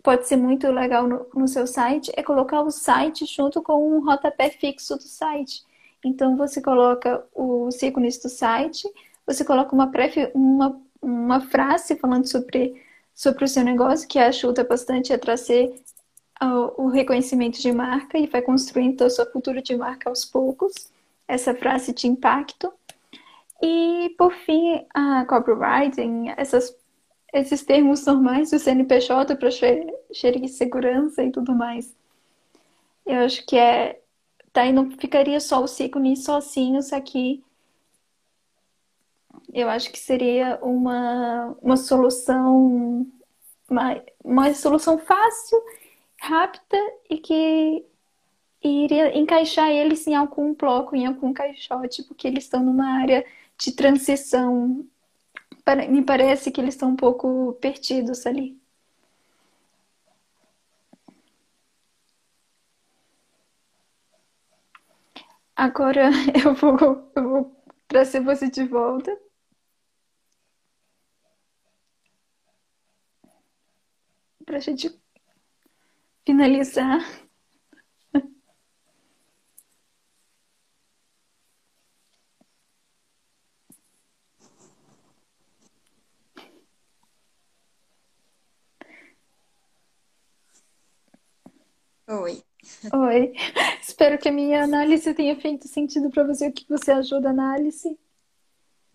pode 0.04 0.28
ser 0.28 0.38
muito 0.38 0.68
legal 0.72 1.08
no, 1.08 1.28
no 1.34 1.48
seu 1.48 1.68
site, 1.68 2.12
é 2.16 2.24
colocar 2.24 2.62
o 2.62 2.72
site 2.72 3.26
junto 3.26 3.62
com 3.62 3.92
um 3.92 4.04
rodapé 4.04 4.50
fixo 4.50 4.96
do 4.96 5.04
site. 5.04 5.64
Então 6.04 6.38
você 6.38 6.62
coloca 6.62 7.24
os 7.34 7.82
ícones 7.82 8.18
do 8.20 8.30
site, 8.30 8.88
você 9.26 9.44
coloca 9.44 9.76
uma, 9.76 9.92
pré, 9.92 10.32
uma, 10.34 10.80
uma 11.02 11.42
frase 11.42 11.96
falando 11.96 12.28
sobre, 12.28 12.82
sobre 13.14 13.44
o 13.44 13.48
seu 13.48 13.64
negócio, 13.64 14.08
que 14.08 14.20
ajuda 14.20 14.64
bastante 14.64 15.12
a 15.12 15.20
trazer 15.20 15.82
o, 16.46 16.88
reconhecimento 16.88 17.60
de 17.60 17.72
marca 17.72 18.18
e 18.18 18.28
vai 18.28 18.42
construindo 18.42 19.02
a 19.04 19.10
sua 19.10 19.26
cultura 19.26 19.62
de 19.62 19.76
marca 19.76 20.10
aos 20.10 20.26
poucos. 20.26 20.92
Essa 21.28 21.54
frase 21.54 21.94
de 21.94 22.08
impacto. 22.08 22.72
E, 23.62 24.14
por 24.18 24.34
fim, 24.34 24.86
a 24.94 25.26
copywriting, 25.26 26.30
essas 26.38 26.76
esses 27.34 27.64
termos 27.64 28.06
normais 28.06 28.52
do 28.52 28.60
CNPJ 28.60 29.36
para 29.36 29.50
xerife 29.52 30.48
segurança 30.48 31.24
e 31.24 31.32
tudo 31.32 31.54
mais. 31.54 31.96
Eu 33.06 33.22
acho 33.22 33.46
que 33.46 33.58
é. 33.58 34.00
Daí 34.54 34.72
não 34.74 34.90
ficaria 34.92 35.40
só 35.40 35.64
os 35.64 35.80
ícones 35.80 36.24
sozinhos 36.24 36.92
aqui. 36.92 37.44
Eu 39.54 39.70
acho 39.70 39.92
que 39.92 40.00
seria 40.00 40.60
uma, 40.62 41.56
uma 41.62 41.78
solução. 41.78 43.08
Uma, 43.70 44.02
uma 44.24 44.54
solução 44.54 44.98
fácil, 44.98 45.62
rápida 46.28 46.78
e 47.10 47.18
que 47.18 47.86
iria 48.64 49.18
encaixar 49.18 49.70
eles 49.70 50.08
em 50.08 50.16
algum 50.16 50.54
bloco, 50.56 50.96
em 50.96 51.06
algum 51.08 51.34
caixote, 51.34 52.04
porque 52.04 52.28
eles 52.28 52.46
estão 52.46 52.64
numa 52.64 53.00
área 53.02 53.26
de 53.58 53.72
transição 53.74 54.88
me 55.90 56.04
parece 56.04 56.52
que 56.52 56.62
eles 56.62 56.76
estão 56.76 56.90
um 56.90 56.96
pouco 56.96 57.54
perdidos 57.62 58.26
ali. 58.26 58.60
Agora 65.56 66.10
eu 66.46 66.54
vou, 66.56 67.12
eu 67.16 67.30
vou 67.30 67.56
trazer 67.88 68.22
você 68.22 68.50
de 68.50 68.64
volta. 68.64 69.12
Para 74.46 74.58
a 74.58 74.60
gente 74.60 74.90
finalizar. 76.28 77.00
Oi. 92.10 92.44
Oi. 92.94 93.34
Espero 93.82 94.18
que 94.18 94.30
a 94.30 94.32
minha 94.32 94.64
análise 94.64 95.14
tenha 95.14 95.36
feito 95.40 95.68
sentido 95.68 96.10
para 96.10 96.24
você. 96.26 96.52
Que 96.52 96.68
você 96.68 96.92
achou 96.92 97.22
da 97.22 97.30
análise? 97.30 97.98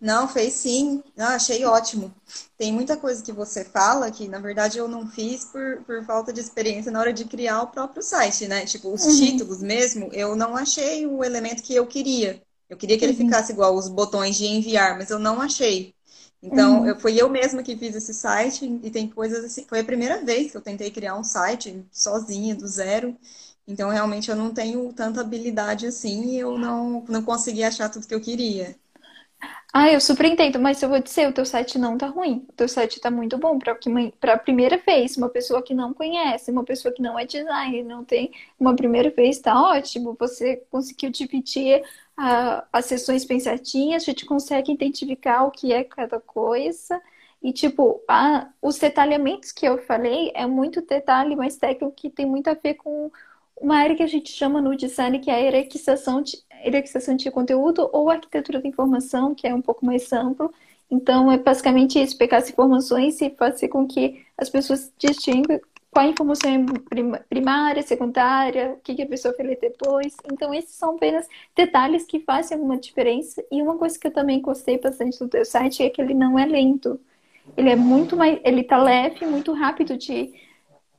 Não, 0.03 0.27
fez 0.27 0.55
sim. 0.55 1.01
Não, 1.15 1.27
achei 1.27 1.63
ótimo. 1.63 2.13
Tem 2.57 2.73
muita 2.73 2.97
coisa 2.97 3.23
que 3.23 3.31
você 3.31 3.63
fala 3.63 4.11
que, 4.11 4.27
na 4.27 4.37
verdade, 4.37 4.77
eu 4.77 4.85
não 4.85 5.07
fiz 5.07 5.45
por, 5.45 5.81
por 5.85 6.03
falta 6.03 6.33
de 6.33 6.41
experiência 6.41 6.91
na 6.91 6.99
hora 6.99 7.13
de 7.13 7.23
criar 7.23 7.61
o 7.61 7.67
próprio 7.67 8.03
site, 8.03 8.45
né? 8.45 8.65
Tipo, 8.65 8.93
os 8.93 9.05
uhum. 9.05 9.15
títulos 9.15 9.61
mesmo, 9.61 10.09
eu 10.11 10.35
não 10.35 10.57
achei 10.57 11.07
o 11.07 11.23
elemento 11.23 11.63
que 11.63 11.73
eu 11.73 11.87
queria. 11.87 12.43
Eu 12.69 12.75
queria 12.75 12.97
que 12.97 13.05
ele 13.05 13.13
uhum. 13.13 13.19
ficasse 13.19 13.53
igual 13.53 13.73
os 13.75 13.87
botões 13.87 14.35
de 14.35 14.45
enviar, 14.45 14.97
mas 14.97 15.09
eu 15.09 15.19
não 15.19 15.39
achei. 15.41 15.95
Então, 16.41 16.81
uhum. 16.81 16.87
eu, 16.87 16.99
fui 16.99 17.15
eu 17.15 17.29
mesma 17.29 17.63
que 17.63 17.77
fiz 17.77 17.95
esse 17.95 18.13
site 18.13 18.65
e 18.83 18.91
tem 18.91 19.07
coisas 19.07 19.45
assim. 19.45 19.65
Foi 19.69 19.79
a 19.79 19.85
primeira 19.85 20.21
vez 20.21 20.51
que 20.51 20.57
eu 20.57 20.61
tentei 20.61 20.91
criar 20.91 21.15
um 21.15 21.23
site 21.23 21.81
sozinha, 21.93 22.53
do 22.53 22.67
zero. 22.67 23.15
Então, 23.65 23.89
realmente, 23.89 24.29
eu 24.29 24.35
não 24.35 24.53
tenho 24.53 24.91
tanta 24.91 25.21
habilidade 25.21 25.87
assim 25.87 26.31
e 26.31 26.39
eu 26.39 26.57
não, 26.57 27.05
não 27.07 27.23
consegui 27.23 27.63
achar 27.63 27.87
tudo 27.87 28.05
que 28.05 28.13
eu 28.13 28.19
queria. 28.19 28.75
Ah, 29.75 29.91
eu 29.91 29.99
super 29.99 30.27
entendo, 30.27 30.59
mas 30.59 30.81
eu 30.83 30.89
vou 30.89 30.99
dizer, 30.99 31.27
o 31.27 31.33
teu 31.33 31.45
site 31.45 31.79
não 31.79 31.97
tá 31.97 32.05
ruim. 32.07 32.45
O 32.47 32.53
teu 32.53 32.67
site 32.69 32.99
tá 32.99 33.09
muito 33.09 33.37
bom 33.39 33.57
para 33.57 33.73
a 34.33 34.37
primeira 34.37 34.77
vez. 34.77 35.17
Uma 35.17 35.29
pessoa 35.29 35.63
que 35.63 35.73
não 35.73 35.93
conhece, 35.93 36.51
uma 36.51 36.63
pessoa 36.63 36.93
que 36.93 37.01
não 37.01 37.17
é 37.17 37.25
designer, 37.25 37.83
não 37.83 38.05
tem 38.05 38.31
uma 38.59 38.75
primeira 38.75 39.09
vez, 39.09 39.39
tá 39.39 39.59
ótimo. 39.59 40.15
Você 40.19 40.57
conseguiu 40.69 41.09
dividir 41.09 41.83
a, 42.15 42.67
as 42.71 42.85
sessões 42.85 43.25
pensatinhas, 43.25 44.03
a 44.03 44.05
gente 44.05 44.25
consegue 44.25 44.71
identificar 44.71 45.43
o 45.43 45.49
que 45.51 45.73
é 45.73 45.83
cada 45.83 46.19
coisa. 46.19 47.01
E, 47.41 47.51
tipo, 47.51 47.99
a, 48.07 48.47
os 48.61 48.77
detalhamentos 48.77 49.51
que 49.51 49.65
eu 49.67 49.79
falei 49.79 50.31
é 50.35 50.45
muito 50.45 50.81
detalhe 50.85 51.35
mais 51.35 51.57
técnico 51.57 51.93
que 51.95 52.09
tem 52.11 52.27
muito 52.27 52.47
a 52.47 52.53
ver 52.53 52.75
com 52.75 53.11
uma 53.59 53.77
área 53.77 53.95
que 53.95 54.03
a 54.03 54.07
gente 54.07 54.31
chama 54.31 54.61
no 54.61 54.75
design, 54.77 55.19
que 55.19 55.29
é 55.31 55.35
a 55.35 55.37
hierarquização 55.37 56.21
de, 56.21 56.37
hierarquização 56.63 57.15
de 57.15 57.29
conteúdo 57.31 57.89
ou 57.91 58.09
arquitetura 58.09 58.61
da 58.61 58.67
informação, 58.67 59.35
que 59.35 59.47
é 59.47 59.53
um 59.53 59.61
pouco 59.61 59.85
mais 59.85 60.11
amplo. 60.13 60.53
Então, 60.89 61.31
é 61.31 61.37
basicamente 61.37 62.01
isso, 62.01 62.17
pegar 62.17 62.37
as 62.37 62.49
informações 62.49 63.19
e 63.21 63.29
fazer 63.31 63.67
com 63.67 63.87
que 63.87 64.25
as 64.37 64.49
pessoas 64.49 64.91
distinguam 64.97 65.59
qual 65.93 66.05
a 66.05 66.09
informação 66.09 66.49
é 66.51 67.19
primária, 67.29 67.83
secundária, 67.83 68.73
o 68.73 68.77
que 68.77 69.01
a 69.01 69.05
pessoa 69.05 69.35
ler 69.39 69.59
depois. 69.61 70.15
Então, 70.31 70.53
esses 70.53 70.75
são 70.75 70.95
apenas 70.95 71.27
detalhes 71.55 72.03
que 72.03 72.19
fazem 72.19 72.57
alguma 72.57 72.77
diferença. 72.77 73.43
E 73.51 73.61
uma 73.61 73.77
coisa 73.77 73.97
que 73.97 74.07
eu 74.07 74.11
também 74.11 74.41
gostei 74.41 74.79
bastante 74.79 75.19
do 75.19 75.27
teu 75.27 75.45
site 75.45 75.83
é 75.83 75.89
que 75.89 76.01
ele 76.01 76.15
não 76.15 76.37
é 76.37 76.45
lento. 76.45 76.99
Ele 77.55 77.69
é 77.69 77.75
muito 77.75 78.17
mais, 78.17 78.39
ele 78.43 78.63
tá 78.63 78.81
leve, 78.81 79.25
muito 79.25 79.53
rápido 79.53 79.95
de, 79.95 80.33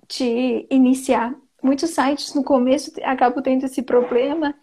de 0.08 0.66
iniciar. 0.70 1.34
Muitos 1.62 1.90
sites 1.90 2.34
no 2.34 2.44
começo 2.44 2.92
acabam 3.02 3.42
tendo 3.42 3.64
esse 3.64 3.82
problema 3.82 4.54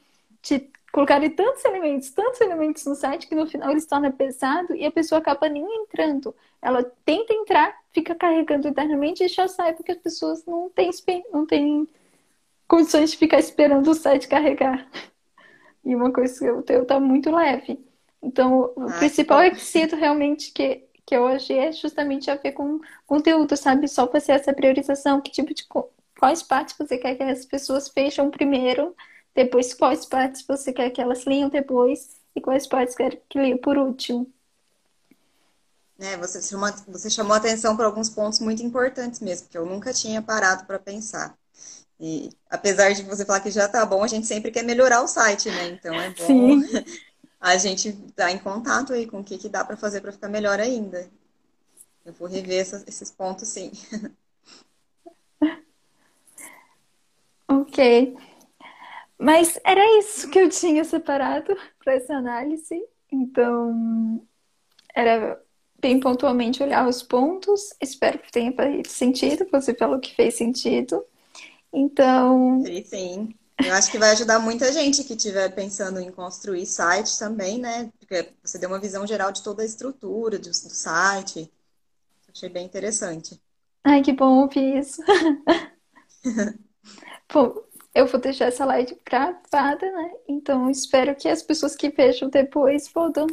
de 0.41 0.69
colocarem 0.91 1.29
tantos 1.29 1.63
elementos, 1.63 2.11
tantos 2.11 2.41
elementos 2.41 2.85
no 2.85 2.95
site 2.95 3.27
que 3.27 3.35
no 3.35 3.47
final 3.47 3.71
ele 3.71 3.79
se 3.79 3.87
torna 3.87 4.11
pesado 4.11 4.75
e 4.75 4.85
a 4.85 4.91
pessoa 4.91 5.19
acaba 5.19 5.47
nem 5.47 5.63
entrando. 5.83 6.35
Ela 6.61 6.83
tenta 7.05 7.33
entrar, 7.33 7.75
fica 7.91 8.13
carregando 8.13 8.67
internamente 8.67 9.23
e 9.23 9.27
já 9.27 9.47
sai 9.47 9.73
porque 9.73 9.93
as 9.93 9.97
pessoas 9.97 10.45
não 10.45 10.69
têm, 10.69 10.91
não 11.31 11.45
têm 11.45 11.87
condições 12.67 13.11
de 13.11 13.17
ficar 13.17 13.39
esperando 13.39 13.89
o 13.89 13.95
site 13.95 14.27
carregar. 14.27 14.87
E 15.83 15.95
uma 15.95 16.13
coisa 16.13 16.37
que 16.37 16.47
o 16.47 16.61
teu 16.61 16.85
tá 16.85 16.99
muito 16.99 17.31
leve. 17.31 17.83
Então, 18.21 18.71
o 18.75 18.83
ah, 18.83 18.97
principal 18.99 19.39
tá. 19.39 19.45
requisito 19.45 19.95
realmente 19.95 20.51
que, 20.51 20.83
que 21.03 21.15
eu 21.15 21.25
achei 21.25 21.57
é 21.57 21.71
justamente 21.71 22.29
a 22.29 22.35
ver 22.35 22.51
com 22.51 22.79
conteúdo, 23.07 23.57
sabe? 23.57 23.87
Só 23.87 24.07
fazer 24.07 24.33
essa 24.33 24.53
priorização, 24.53 25.19
que 25.19 25.31
tipo 25.31 25.51
de 25.55 25.65
quais 26.19 26.43
partes 26.43 26.75
você 26.77 26.99
quer 26.99 27.15
que 27.15 27.23
as 27.23 27.45
pessoas 27.45 27.89
fecham 27.89 28.29
primeiro, 28.29 28.95
depois 29.35 29.73
quais 29.73 30.05
partes 30.05 30.45
você 30.45 30.73
quer 30.73 30.89
que 30.89 31.01
elas 31.01 31.25
leiam 31.25 31.49
depois 31.49 32.19
e 32.35 32.41
quais 32.41 32.67
partes 32.67 32.95
quer 32.95 33.21
que 33.29 33.39
leiam 33.39 33.57
por 33.57 33.77
último. 33.77 34.31
É, 35.99 36.17
você 36.17 36.41
chamou, 36.41 36.69
você 36.87 37.09
chamou 37.09 37.35
atenção 37.35 37.77
para 37.77 37.85
alguns 37.85 38.09
pontos 38.09 38.39
muito 38.39 38.63
importantes 38.63 39.19
mesmo, 39.19 39.47
que 39.47 39.57
eu 39.57 39.65
nunca 39.65 39.93
tinha 39.93 40.21
parado 40.21 40.65
para 40.65 40.79
pensar. 40.79 41.37
E 41.99 42.31
apesar 42.49 42.91
de 42.93 43.03
você 43.03 43.23
falar 43.23 43.41
que 43.41 43.51
já 43.51 43.67
tá 43.67 43.85
bom, 43.85 44.03
a 44.03 44.07
gente 44.07 44.25
sempre 44.25 44.49
quer 44.49 44.63
melhorar 44.63 45.03
o 45.03 45.07
site, 45.07 45.49
né? 45.49 45.67
Então 45.67 45.93
é 45.99 46.09
bom 46.09 46.25
Sim. 46.25 46.63
a 47.39 47.55
gente 47.57 47.89
estar 47.89 48.25
tá 48.25 48.31
em 48.31 48.39
contato 48.39 48.93
aí 48.93 49.05
com 49.05 49.19
o 49.19 49.23
que, 49.23 49.37
que 49.37 49.47
dá 49.47 49.63
para 49.63 49.77
fazer 49.77 50.01
para 50.01 50.11
ficar 50.11 50.27
melhor 50.27 50.59
ainda. 50.59 51.07
Eu 52.03 52.13
vou 52.13 52.27
rever 52.27 52.59
essas, 52.59 52.83
esses 52.87 53.11
pontos, 53.11 53.47
sim. 53.47 53.71
Ok. 57.47 58.15
Mas 59.21 59.59
era 59.63 59.99
isso 59.99 60.27
que 60.31 60.39
eu 60.39 60.49
tinha 60.49 60.83
separado 60.83 61.55
para 61.77 61.93
essa 61.93 62.15
análise. 62.15 62.83
Então, 63.11 64.25
era 64.95 65.39
bem 65.79 65.99
pontualmente 65.99 66.63
olhar 66.63 66.87
os 66.87 67.03
pontos. 67.03 67.69
Espero 67.79 68.17
que 68.17 68.31
tenha 68.31 68.51
feito 68.51 68.89
sentido. 68.89 69.45
Você 69.51 69.75
falou 69.75 69.99
que 69.99 70.15
fez 70.15 70.33
sentido. 70.33 71.05
Então. 71.71 72.63
Sim, 72.65 72.83
sim. 72.83 73.35
Eu 73.63 73.75
acho 73.75 73.91
que 73.91 73.99
vai 73.99 74.09
ajudar 74.09 74.39
muita 74.39 74.71
gente 74.73 75.03
que 75.03 75.13
estiver 75.13 75.53
pensando 75.53 75.99
em 75.99 76.11
construir 76.11 76.65
site 76.65 77.19
também, 77.19 77.59
né? 77.59 77.91
Porque 77.99 78.33
você 78.43 78.57
deu 78.57 78.69
uma 78.69 78.79
visão 78.79 79.05
geral 79.05 79.31
de 79.31 79.43
toda 79.43 79.61
a 79.61 79.65
estrutura 79.65 80.39
do, 80.39 80.49
do 80.49 80.51
site. 80.51 81.51
Achei 82.33 82.49
bem 82.49 82.65
interessante. 82.65 83.39
Ai, 83.83 84.01
que 84.01 84.13
bom 84.13 84.41
ouvir 84.41 84.79
isso. 84.79 84.99
Bom, 87.31 87.63
eu 87.93 88.07
vou 88.07 88.19
deixar 88.19 88.45
essa 88.45 88.65
live 88.65 88.97
gravada, 89.05 89.91
né? 89.91 90.11
Então, 90.27 90.69
espero 90.69 91.15
que 91.15 91.27
as 91.27 91.43
pessoas 91.43 91.75
que 91.75 91.89
vejam 91.89 92.29
depois 92.29 92.87
possam 92.87 93.27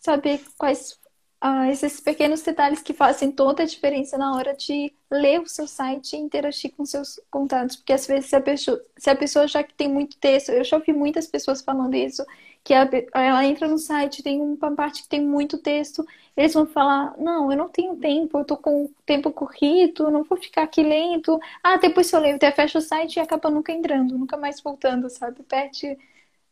saber 0.00 0.40
quais 0.58 0.98
ah, 1.40 1.70
esses 1.70 2.00
pequenos 2.00 2.40
detalhes 2.42 2.80
que 2.80 2.94
fazem 2.94 3.30
toda 3.30 3.62
a 3.62 3.66
diferença 3.66 4.16
na 4.16 4.34
hora 4.34 4.54
de 4.56 4.90
ler 5.10 5.40
o 5.40 5.46
seu 5.46 5.66
site 5.66 6.14
e 6.14 6.18
interagir 6.18 6.72
com 6.74 6.86
seus 6.86 7.20
contatos. 7.30 7.76
Porque 7.76 7.92
às 7.92 8.06
vezes 8.06 8.30
se 8.30 8.36
a 8.36 8.40
pessoa, 8.40 8.82
se 8.96 9.10
a 9.10 9.16
pessoa 9.16 9.46
já 9.46 9.62
que 9.62 9.74
tem 9.74 9.88
muito 9.88 10.16
texto, 10.16 10.50
eu 10.50 10.64
já 10.64 10.76
ouvi 10.78 10.92
muitas 10.94 11.26
pessoas 11.26 11.60
falando 11.60 11.94
isso, 11.94 12.24
que 12.64 12.74
a, 12.74 12.88
ela 13.14 13.44
entra 13.44 13.68
no 13.68 13.78
site, 13.78 14.22
tem 14.22 14.40
uma 14.40 14.74
parte 14.74 15.02
que 15.02 15.08
tem 15.08 15.20
muito 15.24 15.58
texto, 15.58 16.04
eles 16.36 16.54
vão 16.54 16.66
falar, 16.66 17.16
não, 17.18 17.50
eu 17.52 17.58
não 17.58 17.68
tenho 17.68 17.96
tempo, 17.96 18.38
eu 18.38 18.44
tô 18.44 18.56
com 18.56 18.90
tempo 19.06 19.30
corrido, 19.32 20.10
não 20.10 20.24
vou 20.24 20.38
ficar 20.38 20.62
aqui 20.64 20.82
lendo. 20.82 21.38
Ah, 21.62 21.76
depois 21.76 22.06
se 22.08 22.16
eu 22.16 22.20
leio, 22.20 22.36
até 22.36 22.50
fecha 22.50 22.78
o 22.78 22.82
site 22.82 23.16
e 23.16 23.20
acaba 23.20 23.50
nunca 23.50 23.72
entrando, 23.72 24.18
nunca 24.18 24.36
mais 24.36 24.60
voltando, 24.60 25.10
sabe? 25.10 25.42
Perde 25.44 25.96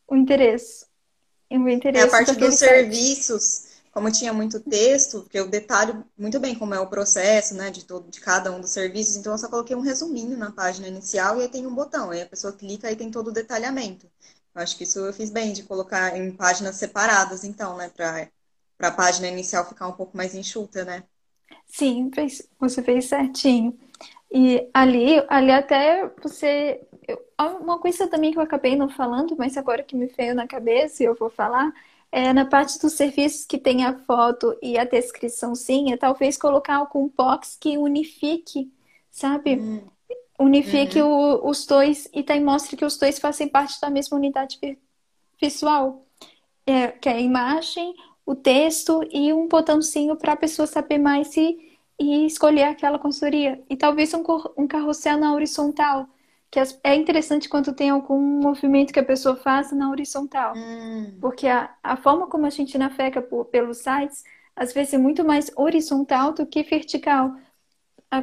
o 0.09 0.16
interesse. 0.16 0.87
O 1.51 1.68
interesse 1.68 2.07
é 2.07 2.09
a 2.09 2.11
parte 2.11 2.35
dos 2.38 2.55
serviços 2.57 3.72
como 3.92 4.11
tinha 4.11 4.33
muito 4.33 4.59
texto, 4.59 5.20
porque 5.20 5.38
eu 5.38 5.46
detalho 5.46 6.03
muito 6.16 6.40
bem 6.40 6.59
como 6.59 6.72
é 6.75 6.81
o 6.81 6.87
processo, 6.88 7.55
né, 7.55 7.70
de 7.70 7.85
todo, 7.85 8.11
de 8.11 8.20
cada 8.20 8.51
um 8.51 8.59
dos 8.59 8.70
serviços, 8.70 9.16
então 9.16 9.33
eu 9.33 9.38
só 9.38 9.48
coloquei 9.51 9.77
um 9.77 9.81
resuminho 9.81 10.35
na 10.37 10.51
página 10.51 10.88
inicial 10.88 11.38
e 11.38 11.42
aí 11.42 11.48
tem 11.48 11.66
um 11.66 11.75
botão, 11.75 12.11
aí 12.11 12.22
a 12.22 12.27
pessoa 12.27 12.55
clica 12.55 12.90
e 12.90 12.96
tem 12.96 13.11
todo 13.11 13.29
o 13.29 13.33
detalhamento. 13.33 14.11
Eu 14.55 14.62
acho 14.62 14.77
que 14.77 14.85
isso 14.85 14.99
eu 15.01 15.12
fiz 15.12 15.31
bem 15.31 15.53
de 15.53 15.62
colocar 15.65 16.17
em 16.17 16.35
páginas 16.37 16.77
separadas, 16.77 17.45
então, 17.45 17.77
né, 17.77 17.88
para 17.91 18.31
a 18.81 18.91
página 18.93 19.29
inicial 19.29 19.69
ficar 19.69 19.88
um 19.88 19.93
pouco 19.93 20.17
mais 20.17 20.35
enxuta, 20.35 20.85
né? 20.85 21.05
Sim, 21.67 22.11
fez, 22.15 22.49
você 22.59 22.83
fez 22.83 23.07
certinho. 23.07 23.79
E 24.33 24.69
ali, 24.75 25.23
ali 25.29 25.51
até 25.53 26.09
você. 26.23 26.81
Uma 27.61 27.79
coisa 27.81 28.09
também 28.09 28.33
que 28.33 28.38
eu 28.38 28.43
acabei 28.43 28.77
não 28.77 28.88
falando, 28.88 29.37
mas 29.37 29.57
agora 29.57 29.83
que 29.83 29.97
me 29.97 30.07
veio 30.07 30.35
na 30.35 30.47
cabeça 30.47 31.03
e 31.03 31.07
eu 31.07 31.15
vou 31.17 31.31
falar, 31.31 31.73
é, 32.12 32.33
na 32.33 32.47
parte 32.47 32.79
dos 32.81 32.95
serviços 32.95 33.45
que 33.47 33.59
tem 33.59 33.85
a 33.85 33.99
foto 34.01 34.57
e 34.62 34.79
a 34.79 34.85
descrição 34.85 35.55
sim, 35.55 35.93
é 35.93 35.97
talvez 35.97 36.37
colocar 36.38 36.77
algum 36.77 37.09
box 37.09 37.57
que 37.61 37.79
unifique, 37.79 38.73
sabe? 39.11 39.67
Hum. 39.67 39.91
Unifique 40.42 41.00
uhum. 41.00 41.40
o, 41.42 41.48
os 41.48 41.66
dois 41.66 42.09
e 42.12 42.22
daí 42.22 42.40
mostre 42.40 42.76
que 42.76 42.85
os 42.85 42.96
dois 42.96 43.18
fazem 43.18 43.48
parte 43.48 43.81
da 43.81 43.90
mesma 43.90 44.16
unidade 44.16 44.59
visual. 45.40 46.07
É, 46.64 46.88
que 46.88 47.09
é 47.09 47.14
a 47.14 47.20
imagem, 47.20 47.92
o 48.24 48.37
texto 48.37 49.02
e 49.11 49.33
um 49.33 49.48
botãozinho 49.48 50.14
para 50.14 50.35
a 50.35 50.37
pessoa 50.37 50.66
saber 50.66 50.98
mais 50.98 51.37
e, 51.37 51.76
e 51.98 52.24
escolher 52.26 52.64
aquela 52.64 52.98
consultoria. 52.98 53.61
E 53.68 53.76
talvez 53.76 54.14
um, 54.14 54.22
um 54.57 54.66
carrossel 54.66 55.18
na 55.18 55.35
horizontal 55.35 56.09
que 56.52 56.61
é 56.85 56.94
interessante 56.94 57.48
quando 57.48 57.72
tem 57.72 57.88
algum 57.88 58.20
movimento 58.20 58.92
que 58.92 59.00
a 59.00 59.05
pessoa 59.05 59.35
faz 59.35 59.72
na 59.72 59.90
horizontal. 59.90 60.52
Hum. 60.55 61.16
Porque 61.18 61.48
a, 61.48 61.74
a 61.83 61.96
forma 61.96 62.26
como 62.26 62.44
a 62.44 62.50
gente 62.50 62.76
navega 62.76 63.22
por, 63.22 63.46
pelos 63.46 63.78
sites, 63.78 64.22
às 64.55 64.70
vezes 64.70 64.92
é 64.92 64.98
muito 64.98 65.24
mais 65.24 65.50
horizontal 65.57 66.35
do 66.35 66.44
que 66.44 66.62
vertical. 66.62 67.35
A 68.11 68.20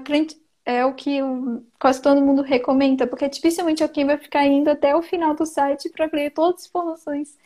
é 0.69 0.86
o 0.86 0.93
que 0.93 1.19
quase 1.79 1.99
todo 1.99 2.21
mundo 2.21 2.43
recomenda, 2.43 3.08
porque 3.08 3.27
dificilmente 3.27 3.82
alguém 3.82 4.05
vai 4.05 4.17
ficar 4.17 4.45
indo 4.45 4.69
até 4.69 4.95
o 4.95 5.01
final 5.01 5.34
do 5.34 5.45
site 5.45 5.89
para 5.89 6.10
ler 6.13 6.32
todas 6.32 6.62
as 6.62 6.67
informações. 6.67 7.38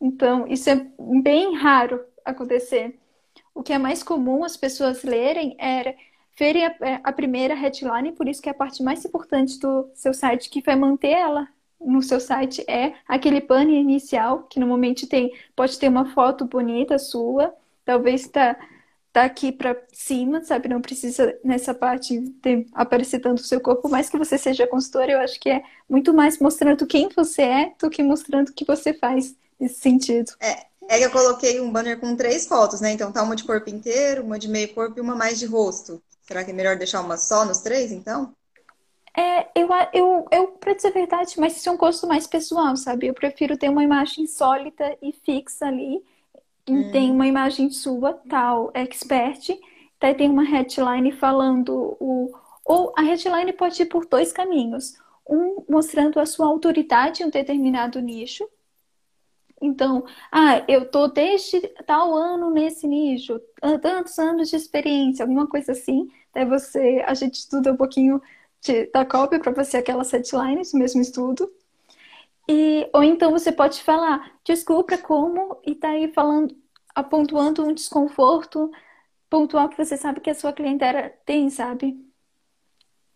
Então, 0.00 0.44
isso 0.48 0.68
é 0.68 0.84
bem 1.22 1.54
raro 1.54 2.04
acontecer. 2.24 2.98
O 3.54 3.62
que 3.62 3.72
é 3.72 3.78
mais 3.78 4.02
comum 4.02 4.42
as 4.42 4.56
pessoas 4.56 5.04
lerem 5.04 5.56
era 5.58 5.94
verem 6.36 6.66
a, 6.66 6.74
é, 6.80 7.00
a, 7.04 7.12
primeira 7.12 7.54
headline, 7.54 8.10
por 8.10 8.26
isso 8.26 8.42
que 8.42 8.50
a 8.50 8.54
parte 8.54 8.82
mais 8.82 9.04
importante 9.04 9.56
do 9.60 9.88
seu 9.94 10.12
site, 10.12 10.50
que 10.50 10.60
vai 10.60 10.74
manter 10.74 11.10
ela 11.12 11.46
no 11.80 12.02
seu 12.02 12.18
site, 12.18 12.64
é 12.68 12.94
aquele 13.06 13.40
banner 13.40 13.76
inicial, 13.76 14.42
que 14.50 14.58
normalmente 14.58 15.06
tem, 15.06 15.32
pode 15.54 15.78
ter 15.78 15.88
uma 15.88 16.06
foto 16.06 16.44
bonita 16.44 16.98
sua, 16.98 17.54
talvez 17.84 18.26
tá, 18.26 18.58
tá 19.14 19.22
aqui 19.22 19.52
para 19.52 19.80
cima, 19.92 20.42
sabe? 20.42 20.68
Não 20.68 20.80
precisa 20.80 21.38
nessa 21.44 21.72
parte 21.72 22.20
ter, 22.42 22.66
aparecer 22.74 23.20
tanto 23.20 23.38
o 23.38 23.46
seu 23.46 23.60
corpo, 23.60 23.88
mas 23.88 24.10
que 24.10 24.18
você 24.18 24.36
seja 24.36 24.66
consultora, 24.66 25.12
eu 25.12 25.20
acho 25.20 25.38
que 25.38 25.48
é 25.48 25.62
muito 25.88 26.12
mais 26.12 26.40
mostrando 26.40 26.84
quem 26.84 27.08
você 27.14 27.42
é 27.42 27.72
do 27.80 27.88
que 27.88 28.02
mostrando 28.02 28.48
o 28.48 28.52
que 28.52 28.64
você 28.64 28.92
faz 28.92 29.32
nesse 29.58 29.78
sentido. 29.80 30.32
É, 30.40 30.66
é 30.88 30.98
que 30.98 31.04
eu 31.04 31.12
coloquei 31.12 31.60
um 31.60 31.70
banner 31.70 32.00
com 32.00 32.16
três 32.16 32.44
fotos, 32.44 32.80
né? 32.80 32.90
Então 32.90 33.12
tá 33.12 33.22
uma 33.22 33.36
de 33.36 33.44
corpo 33.44 33.70
inteiro, 33.70 34.24
uma 34.24 34.36
de 34.36 34.48
meio 34.48 34.74
corpo 34.74 34.98
e 34.98 35.00
uma 35.00 35.14
mais 35.14 35.38
de 35.38 35.46
rosto. 35.46 36.02
Será 36.22 36.42
que 36.42 36.50
é 36.50 36.54
melhor 36.54 36.74
deixar 36.74 37.00
uma 37.00 37.16
só 37.16 37.44
nos 37.44 37.60
três, 37.60 37.92
então? 37.92 38.34
É, 39.16 39.46
eu, 39.54 39.68
eu, 39.92 40.26
eu, 40.32 40.48
pra 40.48 40.74
dizer 40.74 40.88
a 40.88 40.90
verdade, 40.90 41.38
mas 41.38 41.56
isso 41.56 41.68
é 41.68 41.72
um 41.72 41.76
gosto 41.76 42.04
mais 42.08 42.26
pessoal, 42.26 42.76
sabe? 42.76 43.06
Eu 43.06 43.14
prefiro 43.14 43.56
ter 43.56 43.68
uma 43.68 43.84
imagem 43.84 44.26
sólida 44.26 44.98
e 45.00 45.12
fixa 45.12 45.66
ali. 45.66 46.02
Hum. 46.68 46.90
Tem 46.90 47.10
uma 47.10 47.26
imagem 47.26 47.70
sua, 47.70 48.14
tal, 48.28 48.70
expert. 48.74 49.58
Daí 50.00 50.14
tem 50.14 50.30
uma 50.30 50.44
headline 50.44 51.12
falando 51.12 51.96
o. 52.00 52.32
Ou 52.64 52.92
a 52.96 53.02
headline 53.02 53.52
pode 53.52 53.82
ir 53.82 53.86
por 53.86 54.06
dois 54.06 54.32
caminhos. 54.32 54.94
Um 55.28 55.64
mostrando 55.68 56.18
a 56.18 56.26
sua 56.26 56.46
autoridade 56.46 57.22
em 57.22 57.26
um 57.26 57.30
determinado 57.30 58.00
nicho. 58.00 58.48
Então, 59.60 60.04
ah, 60.30 60.62
eu 60.68 60.90
tô 60.90 61.08
desde 61.08 61.60
tal 61.86 62.14
ano 62.14 62.50
nesse 62.50 62.86
nicho, 62.86 63.40
tantos 63.80 64.18
anos 64.18 64.50
de 64.50 64.56
experiência, 64.56 65.22
alguma 65.24 65.46
coisa 65.46 65.72
assim. 65.72 66.08
Daí 66.34 66.44
você, 66.44 67.02
a 67.06 67.14
gente 67.14 67.34
estuda 67.36 67.72
um 67.72 67.76
pouquinho 67.76 68.20
de, 68.60 68.86
da 68.90 69.04
cópia 69.04 69.38
para 69.40 69.52
você 69.52 69.78
aquelas 69.78 70.10
headlines 70.10 70.72
do 70.72 70.78
mesmo 70.78 71.00
estudo. 71.00 71.50
E, 72.48 72.88
ou 72.92 73.02
então 73.02 73.30
você 73.30 73.50
pode 73.50 73.82
falar, 73.82 74.32
desculpa 74.44 74.98
como, 74.98 75.58
e 75.64 75.74
tá 75.74 75.90
aí 75.90 76.12
falando, 76.12 76.54
apontando 76.94 77.64
um 77.64 77.72
desconforto 77.72 78.70
pontual 79.30 79.68
que 79.68 79.82
você 79.82 79.96
sabe 79.96 80.20
que 80.20 80.30
a 80.30 80.34
sua 80.34 80.52
clientela 80.52 81.10
tem, 81.24 81.48
sabe? 81.50 81.98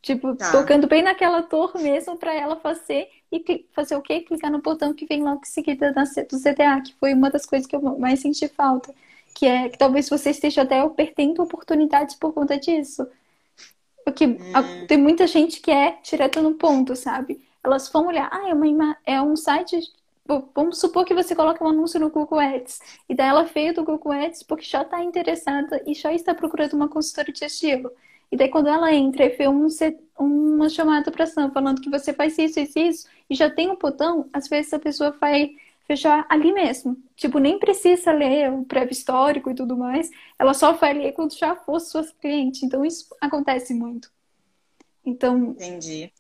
Tipo, 0.01 0.35
tá. 0.35 0.51
tocando 0.53 0.87
bem 0.87 1.03
naquela 1.03 1.43
torre 1.43 1.83
mesmo 1.83 2.17
para 2.17 2.33
ela 2.33 2.57
fazer 2.57 3.09
e 3.31 3.67
fazer 3.73 3.97
o 3.97 4.03
quê? 4.03 4.21
Clicar 4.21 4.51
no 4.51 4.63
botão 4.63 4.95
que 4.95 5.07
vem 5.07 5.23
logo 5.23 5.43
em 5.43 5.47
seguida 5.47 5.93
do 5.93 6.41
CTA, 6.41 6.81
que 6.85 6.95
foi 6.95 7.13
uma 7.13 7.31
das 7.31 7.45
coisas 7.45 7.67
que 7.67 7.77
eu 7.77 7.81
mais 7.99 8.21
senti 8.21 8.49
falta. 8.49 8.95
Que 9.35 9.47
é 9.47 9.69
que 9.69 9.77
talvez 9.77 10.09
você 10.09 10.31
esteja 10.31 10.63
até 10.63 10.89
perdendo 10.89 11.43
oportunidades 11.43 12.15
por 12.15 12.33
conta 12.33 12.59
disso. 12.59 13.07
Porque 14.05 14.25
hum. 14.27 14.87
tem 14.87 14.97
muita 14.97 15.27
gente 15.27 15.61
que 15.61 15.71
é 15.71 15.99
direto 16.03 16.41
no 16.41 16.55
ponto, 16.55 16.97
sabe? 16.97 17.47
Elas 17.69 17.89
vão 17.91 18.07
olhar, 18.07 18.29
ah, 18.33 18.49
é, 18.49 18.55
uma, 18.55 18.97
é 19.05 19.23
um 19.23 19.37
site. 19.37 19.79
Vamos 20.55 20.79
supor 20.79 21.05
que 21.05 21.15
você 21.15 21.35
coloca 21.35 21.65
um 21.65 21.69
anúncio 21.69 22.01
no 22.01 22.11
Google 22.11 22.39
Ads. 22.39 22.81
E 23.09 23.15
daí 23.15 23.29
ela 23.29 23.45
veio 23.45 23.75
do 23.75 23.85
Google 23.85 24.13
Ads 24.13 24.43
porque 24.43 24.65
já 24.65 24.83
está 24.83 25.03
interessada 25.03 25.83
e 25.87 25.95
já 25.95 26.13
está 26.13 26.35
procurando 26.35 26.75
uma 26.75 26.89
consultora 26.89 27.33
de 27.33 27.45
estilo. 27.45 27.91
E 28.31 28.37
daí 28.37 28.49
quando 28.49 28.69
ela 28.69 28.93
entra 28.93 29.25
e 29.25 29.31
vê 29.31 29.49
um, 29.49 29.69
uma 30.19 30.69
chamada 30.69 31.11
para 31.11 31.25
ação 31.25 31.51
falando 31.51 31.81
que 31.81 31.89
você 31.89 32.13
faz 32.13 32.37
isso, 32.39 32.61
isso, 32.61 32.79
isso, 32.79 33.09
e 33.29 33.35
já 33.35 33.49
tem 33.49 33.71
um 33.71 33.77
botão, 33.77 34.29
às 34.33 34.49
vezes 34.49 34.73
a 34.75 34.79
pessoa 34.79 35.11
vai 35.13 35.55
fechar 35.87 36.27
ali 36.29 36.53
mesmo. 36.53 36.97
Tipo, 37.17 37.39
nem 37.39 37.59
precisa 37.59 38.13
ler 38.13 38.53
o 38.53 38.65
prévio 38.65 38.93
histórico 38.93 39.51
e 39.51 39.55
tudo 39.55 39.77
mais. 39.77 40.11
Ela 40.39 40.53
só 40.53 40.73
vai 40.73 40.93
ler 40.93 41.13
quando 41.13 41.37
já 41.37 41.57
for 41.57 41.81
sua 41.81 42.05
cliente. 42.21 42.65
Então 42.67 42.85
isso 42.85 43.15
acontece 43.21 43.73
muito. 43.73 44.11
Então. 45.05 45.39
Entendi. 45.53 46.13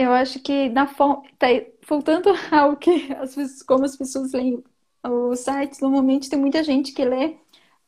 Eu 0.00 0.12
acho 0.14 0.40
que 0.40 0.70
na 0.70 0.86
forma. 0.86 1.22
Tá, 1.38 1.48
voltando 1.86 2.30
ao 2.50 2.76
que 2.76 3.12
as 3.14 3.34
pessoas, 3.34 3.62
como 3.62 3.84
as 3.84 3.96
pessoas 3.96 4.32
leem 4.32 4.64
os 5.04 5.40
sites, 5.40 5.80
normalmente 5.80 6.30
tem 6.30 6.38
muita 6.38 6.64
gente 6.64 6.92
que 6.92 7.04
lê 7.04 7.36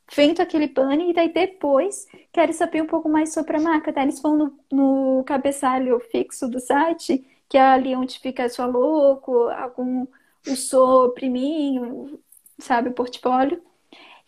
feito 0.08 0.42
aquele 0.42 0.68
banner 0.68 1.08
e 1.08 1.14
daí 1.14 1.32
depois 1.32 2.06
querem 2.32 2.52
saber 2.52 2.82
um 2.82 2.86
pouco 2.86 3.08
mais 3.08 3.32
sobre 3.32 3.56
a 3.56 3.60
marca, 3.60 3.92
tá? 3.92 4.02
Eles 4.02 4.20
vão 4.20 4.36
no, 4.36 4.58
no 4.70 5.24
cabeçalho 5.24 5.98
fixo 6.00 6.48
do 6.48 6.60
site, 6.60 7.26
que 7.48 7.56
é 7.56 7.62
ali 7.62 7.96
onde 7.96 8.18
fica 8.18 8.44
a 8.44 8.48
sua 8.50 8.66
logo, 8.66 9.48
algum 9.50 10.06
o 10.46 10.56
seu 10.56 11.10
priminho, 11.14 12.20
sabe, 12.58 12.90
o 12.90 12.94
portfólio. 12.94 13.62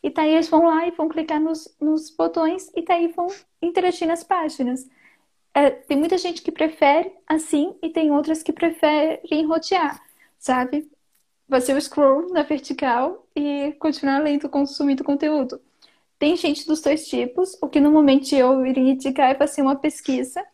E 0.03 0.11
daí 0.11 0.35
eles 0.35 0.49
vão 0.49 0.67
lá 0.67 0.87
e 0.87 0.91
vão 0.93 1.09
clicar 1.09 1.41
nos, 1.41 1.77
nos 1.81 2.11
botões 2.11 2.71
e 2.75 2.83
daí 2.85 3.09
vão 3.09 3.27
interagir 3.63 4.09
nas 4.09 4.25
páginas. 4.25 4.89
É, 5.55 5.71
tem 5.71 5.97
muita 5.97 6.19
gente 6.19 6.43
que 6.43 6.51
prefere 6.51 7.13
assim 7.27 7.77
e 7.81 7.89
tem 7.89 8.11
outras 8.11 8.43
que 8.43 8.53
preferem 8.53 9.47
rotear, 9.47 10.03
sabe? 10.37 10.91
Fazer 11.49 11.77
o 11.77 11.81
scroll 11.81 12.33
na 12.33 12.43
vertical 12.43 13.25
e 13.37 13.73
continuar 13.79 14.19
lendo, 14.19 14.49
consumindo 14.49 15.05
conteúdo. 15.05 15.61
Tem 16.19 16.37
gente 16.37 16.67
dos 16.67 16.81
dois 16.81 17.07
tipos. 17.07 17.57
O 17.63 17.69
que 17.69 17.81
normalmente 17.81 18.35
eu 18.35 18.67
iria 18.67 18.93
indicar 18.93 19.31
é 19.31 19.35
fazer 19.35 19.63
uma 19.63 19.77
pesquisa. 19.77 20.45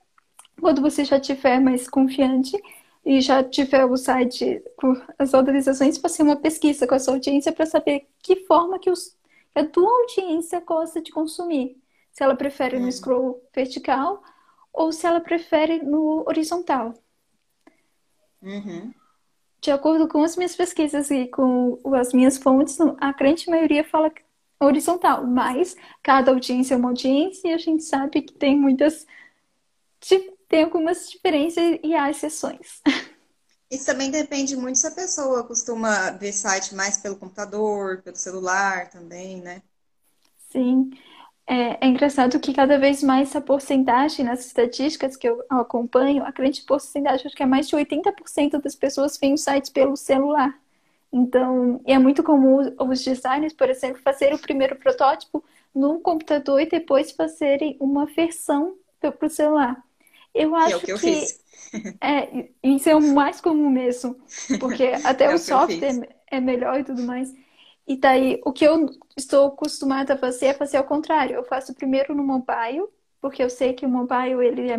Quando 0.61 0.83
você 0.83 1.05
já 1.05 1.19
tiver 1.19 1.61
mais 1.61 1.89
confiante 1.89 2.61
e 3.05 3.21
já 3.23 3.43
tiver 3.43 3.87
o 3.87 3.97
site 3.97 4.63
com 4.77 4.95
as 5.19 5.33
autorizações, 5.33 5.97
fazer 5.97 6.23
uma 6.23 6.37
pesquisa 6.37 6.87
com 6.87 6.95
a 6.95 6.99
sua 6.99 7.15
audiência 7.15 7.53
para 7.53 7.65
saber 7.65 8.07
que 8.23 8.45
forma 8.47 8.79
que, 8.79 8.91
os, 8.91 9.17
que 9.55 9.61
a 9.61 9.67
tua 9.67 9.91
audiência 9.91 10.61
gosta 10.61 11.01
de 11.01 11.11
consumir. 11.11 11.81
Se 12.13 12.23
ela 12.23 12.35
prefere 12.35 12.79
no 12.79 12.89
hum. 12.89 12.93
scroll 12.93 13.43
vertical 13.55 14.23
ou 14.73 14.93
se 14.93 15.07
ela 15.07 15.21
prefere 15.21 15.83
no 15.83 16.25
horizontal. 16.27 16.95
Uhum. 18.43 18.93
De 19.61 19.71
acordo 19.71 20.09
com 20.09 20.23
as 20.23 20.37
minhas 20.37 20.57
pesquisas 20.57 21.11
e 21.11 21.29
com 21.29 21.79
as 21.95 22.13
minhas 22.13 22.39
fontes, 22.39 22.79
a 22.99 23.13
grande 23.13 23.49
maioria 23.51 23.85
fala 23.85 24.11
horizontal, 24.59 25.27
mas 25.27 25.77
cada 26.03 26.31
audiência 26.31 26.75
é 26.75 26.77
uma 26.77 26.89
audiência 26.91 27.49
e 27.49 27.53
a 27.53 27.59
gente 27.59 27.83
sabe 27.83 28.23
que 28.23 28.33
tem 28.33 28.59
muitas. 28.59 29.07
tem 30.49 30.65
algumas 30.65 31.11
diferenças 31.11 31.79
e 31.83 31.95
há 31.95 32.11
exceções. 32.11 32.81
Isso 33.71 33.87
também 33.87 34.11
depende 34.11 34.57
muito 34.57 34.79
se 34.79 34.87
a 34.87 34.91
pessoa 34.91 35.45
costuma 35.45 36.11
ver 36.11 36.33
site 36.33 36.75
mais 36.75 36.99
pelo 36.99 37.17
computador, 37.17 38.03
pelo 38.03 38.17
celular 38.17 38.91
também, 38.91 39.41
né? 39.41 39.63
Sim. 40.51 40.91
É, 41.51 41.85
é, 41.85 41.89
engraçado 41.89 42.39
que 42.39 42.55
cada 42.55 42.79
vez 42.79 43.03
mais 43.03 43.31
essa 43.31 43.41
porcentagem 43.41 44.25
nas 44.25 44.47
estatísticas 44.47 45.17
que 45.17 45.29
eu 45.29 45.43
acompanho, 45.51 46.25
a 46.25 46.31
grande 46.31 46.63
porcentagem, 46.63 47.27
acho 47.27 47.35
que 47.35 47.43
é 47.43 47.47
mais 47.47 47.67
de 47.67 47.75
80% 47.75 48.61
das 48.63 48.77
pessoas 48.77 49.19
veem 49.19 49.35
o 49.35 49.37
site 49.37 49.73
pelo 49.73 49.97
celular. 49.97 50.57
Então, 51.13 51.81
é 51.85 51.99
muito 51.99 52.23
comum 52.23 52.73
os 52.79 53.03
designers, 53.03 53.53
por 53.53 53.69
exemplo, 53.69 54.01
fazer 54.01 54.33
o 54.33 54.39
primeiro 54.39 54.77
protótipo 54.77 55.43
no 55.75 55.99
computador 55.99 56.61
e 56.61 56.69
depois 56.69 57.11
fazerem 57.11 57.77
uma 57.81 58.07
versão 58.07 58.77
para 59.01 59.27
o 59.27 59.29
celular. 59.29 59.83
Eu 60.33 60.55
acho 60.55 60.75
é 60.75 60.77
o 60.77 60.81
que, 60.81 60.93
eu 60.93 60.99
que 60.99 61.15
fiz. 61.15 61.41
É, 62.01 62.49
isso 62.63 62.89
é 62.89 62.97
o 62.97 63.01
mais 63.01 63.41
comum 63.41 63.71
mesmo, 63.71 64.17
porque 64.59 64.93
até 65.05 65.25
é 65.25 65.31
o, 65.31 65.35
o 65.35 65.39
software 65.39 66.09
é 66.29 66.41
melhor 66.41 66.79
e 66.79 66.85
tudo 66.85 67.03
mais. 67.03 67.33
E 67.91 67.97
daí, 67.97 68.41
o 68.45 68.53
que 68.53 68.65
eu 68.65 68.89
estou 69.17 69.49
acostumada 69.49 70.15
a 70.15 70.17
fazer 70.17 70.47
é 70.47 70.55
fazer 70.55 70.77
ao 70.77 70.85
contrário. 70.85 71.35
Eu 71.35 71.43
faço 71.43 71.75
primeiro 71.75 72.15
no 72.15 72.23
mobile, 72.23 72.87
porque 73.21 73.43
eu 73.43 73.51
sei 73.51 73.73
que 73.73 73.85
o 73.85 73.89
mobile 73.89 74.47
ele 74.47 74.71
é, 74.71 74.79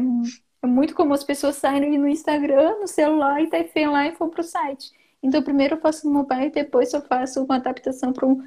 é 0.61 0.65
muito 0.65 0.95
como 0.95 1.13
as 1.13 1.21
pessoas 1.21 1.57
saírem 1.57 1.97
no 1.97 2.07
Instagram, 2.07 2.79
no 2.79 2.87
celular 2.87 3.41
e 3.41 3.49
daí 3.49 3.69
vem 3.75 3.89
lá 3.89 4.07
e 4.07 4.11
vão 4.11 4.29
para 4.29 4.39
o 4.39 4.43
site. 4.45 4.93
Então, 5.21 5.43
primeiro 5.43 5.75
eu 5.75 5.81
faço 5.81 6.07
no 6.07 6.13
mobile 6.13 6.45
e 6.45 6.51
depois 6.51 6.93
eu 6.93 7.01
faço 7.01 7.43
uma 7.43 7.57
adaptação 7.57 8.13
para 8.13 8.25
o 8.25 8.41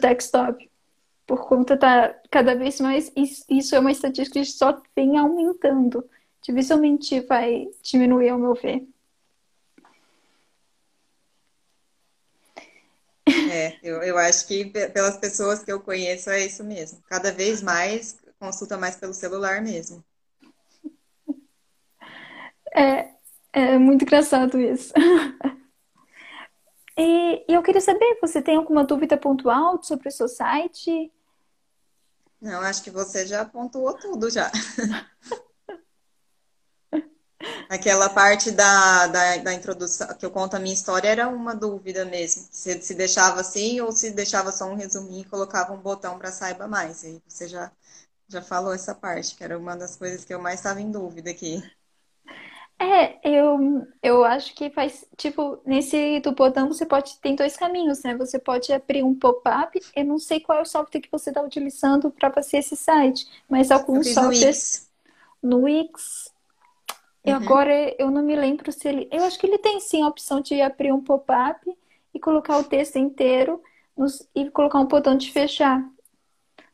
desktop. 0.00 0.70
Por 1.26 1.46
conta 1.46 1.76
da 1.76 2.14
cada 2.30 2.54
vez 2.54 2.80
mais, 2.80 3.12
isso 3.14 3.74
é 3.74 3.80
uma 3.80 3.92
estatística 3.92 4.40
que 4.40 4.46
só 4.46 4.80
vem 4.96 5.18
aumentando. 5.18 6.08
Dificilmente 6.42 7.20
vai 7.20 7.68
diminuir, 7.82 8.30
ao 8.30 8.38
meu 8.38 8.54
ver. 8.54 8.88
É, 13.50 13.78
eu, 13.82 14.00
eu 14.02 14.16
acho 14.16 14.46
que 14.46 14.64
pelas 14.64 15.16
pessoas 15.16 15.64
que 15.64 15.72
eu 15.72 15.80
conheço 15.80 16.30
é 16.30 16.46
isso 16.46 16.62
mesmo. 16.62 17.02
Cada 17.08 17.32
vez 17.32 17.60
mais 17.60 18.16
consulta 18.38 18.76
mais 18.76 18.94
pelo 18.94 19.12
celular 19.12 19.60
mesmo. 19.60 20.04
É, 22.72 23.10
é 23.52 23.76
muito 23.76 24.02
engraçado 24.02 24.60
isso. 24.60 24.94
E, 26.96 27.44
e 27.48 27.54
eu 27.54 27.62
queria 27.62 27.80
saber, 27.80 28.18
você 28.20 28.42
tem 28.42 28.56
alguma 28.56 28.84
dúvida 28.84 29.16
pontual 29.16 29.82
sobre 29.82 30.08
o 30.08 30.12
seu 30.12 30.28
site? 30.28 31.10
Não, 32.40 32.60
acho 32.60 32.82
que 32.82 32.90
você 32.90 33.26
já 33.26 33.44
pontuou 33.44 33.94
tudo 33.94 34.30
já. 34.30 34.50
Aquela 37.68 38.10
parte 38.10 38.50
da, 38.50 39.06
da, 39.06 39.36
da, 39.38 39.54
introdução, 39.54 40.06
que 40.14 40.26
eu 40.26 40.30
conto 40.30 40.56
a 40.56 40.58
minha 40.58 40.74
história, 40.74 41.08
era 41.08 41.28
uma 41.28 41.54
dúvida 41.54 42.04
mesmo. 42.04 42.46
Se, 42.50 42.80
se 42.82 42.94
deixava 42.94 43.40
assim 43.40 43.80
ou 43.80 43.92
se 43.92 44.10
deixava 44.10 44.52
só 44.52 44.66
um 44.66 44.74
resuminho 44.74 45.22
e 45.22 45.28
colocava 45.28 45.72
um 45.72 45.78
botão 45.78 46.18
para 46.18 46.30
saiba 46.30 46.68
mais. 46.68 47.02
E 47.04 47.22
você 47.26 47.48
já, 47.48 47.70
já 48.28 48.42
falou 48.42 48.74
essa 48.74 48.94
parte, 48.94 49.34
que 49.34 49.44
era 49.44 49.58
uma 49.58 49.76
das 49.76 49.96
coisas 49.96 50.24
que 50.24 50.34
eu 50.34 50.40
mais 50.40 50.60
estava 50.60 50.80
em 50.80 50.90
dúvida 50.90 51.30
aqui. 51.30 51.62
É, 52.78 53.20
eu, 53.22 53.86
eu 54.02 54.24
acho 54.24 54.54
que 54.54 54.70
faz, 54.70 55.04
tipo, 55.14 55.60
nesse 55.66 56.18
do 56.20 56.32
botão 56.32 56.66
você 56.66 56.86
pode, 56.86 57.18
tem 57.20 57.36
dois 57.36 57.54
caminhos, 57.54 58.02
né? 58.02 58.16
Você 58.16 58.38
pode 58.38 58.72
abrir 58.72 59.02
um 59.02 59.14
pop-up, 59.14 59.78
eu 59.94 60.04
não 60.04 60.18
sei 60.18 60.40
qual 60.40 60.58
é 60.58 60.62
o 60.62 60.66
software 60.66 61.02
que 61.02 61.10
você 61.10 61.28
está 61.28 61.42
utilizando 61.42 62.10
para 62.10 62.32
fazer 62.32 62.56
esse 62.56 62.74
site, 62.74 63.28
mas 63.46 63.70
alguns 63.70 64.14
softwares 64.14 64.88
no 65.42 65.64
Wix. 65.64 66.29
E 67.24 67.30
uhum. 67.30 67.36
agora 67.36 67.94
eu 67.98 68.10
não 68.10 68.22
me 68.22 68.34
lembro 68.34 68.72
se 68.72 68.88
ele. 68.88 69.08
Eu 69.10 69.24
acho 69.24 69.38
que 69.38 69.46
ele 69.46 69.58
tem 69.58 69.78
sim 69.80 70.02
a 70.02 70.08
opção 70.08 70.40
de 70.40 70.60
abrir 70.60 70.92
um 70.92 71.02
pop-up 71.02 71.60
e 72.14 72.18
colocar 72.18 72.58
o 72.58 72.64
texto 72.64 72.96
inteiro 72.96 73.62
nos, 73.96 74.26
e 74.34 74.50
colocar 74.50 74.78
um 74.78 74.86
botão 74.86 75.16
de 75.16 75.30
fechar. 75.30 75.84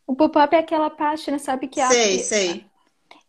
O 0.06 0.14
pop-up 0.14 0.54
é 0.54 0.58
aquela 0.58 0.88
página, 0.88 1.38
sabe, 1.38 1.66
que 1.66 1.80
abre. 1.80 1.96
Sei, 1.96 2.18
sei. 2.20 2.66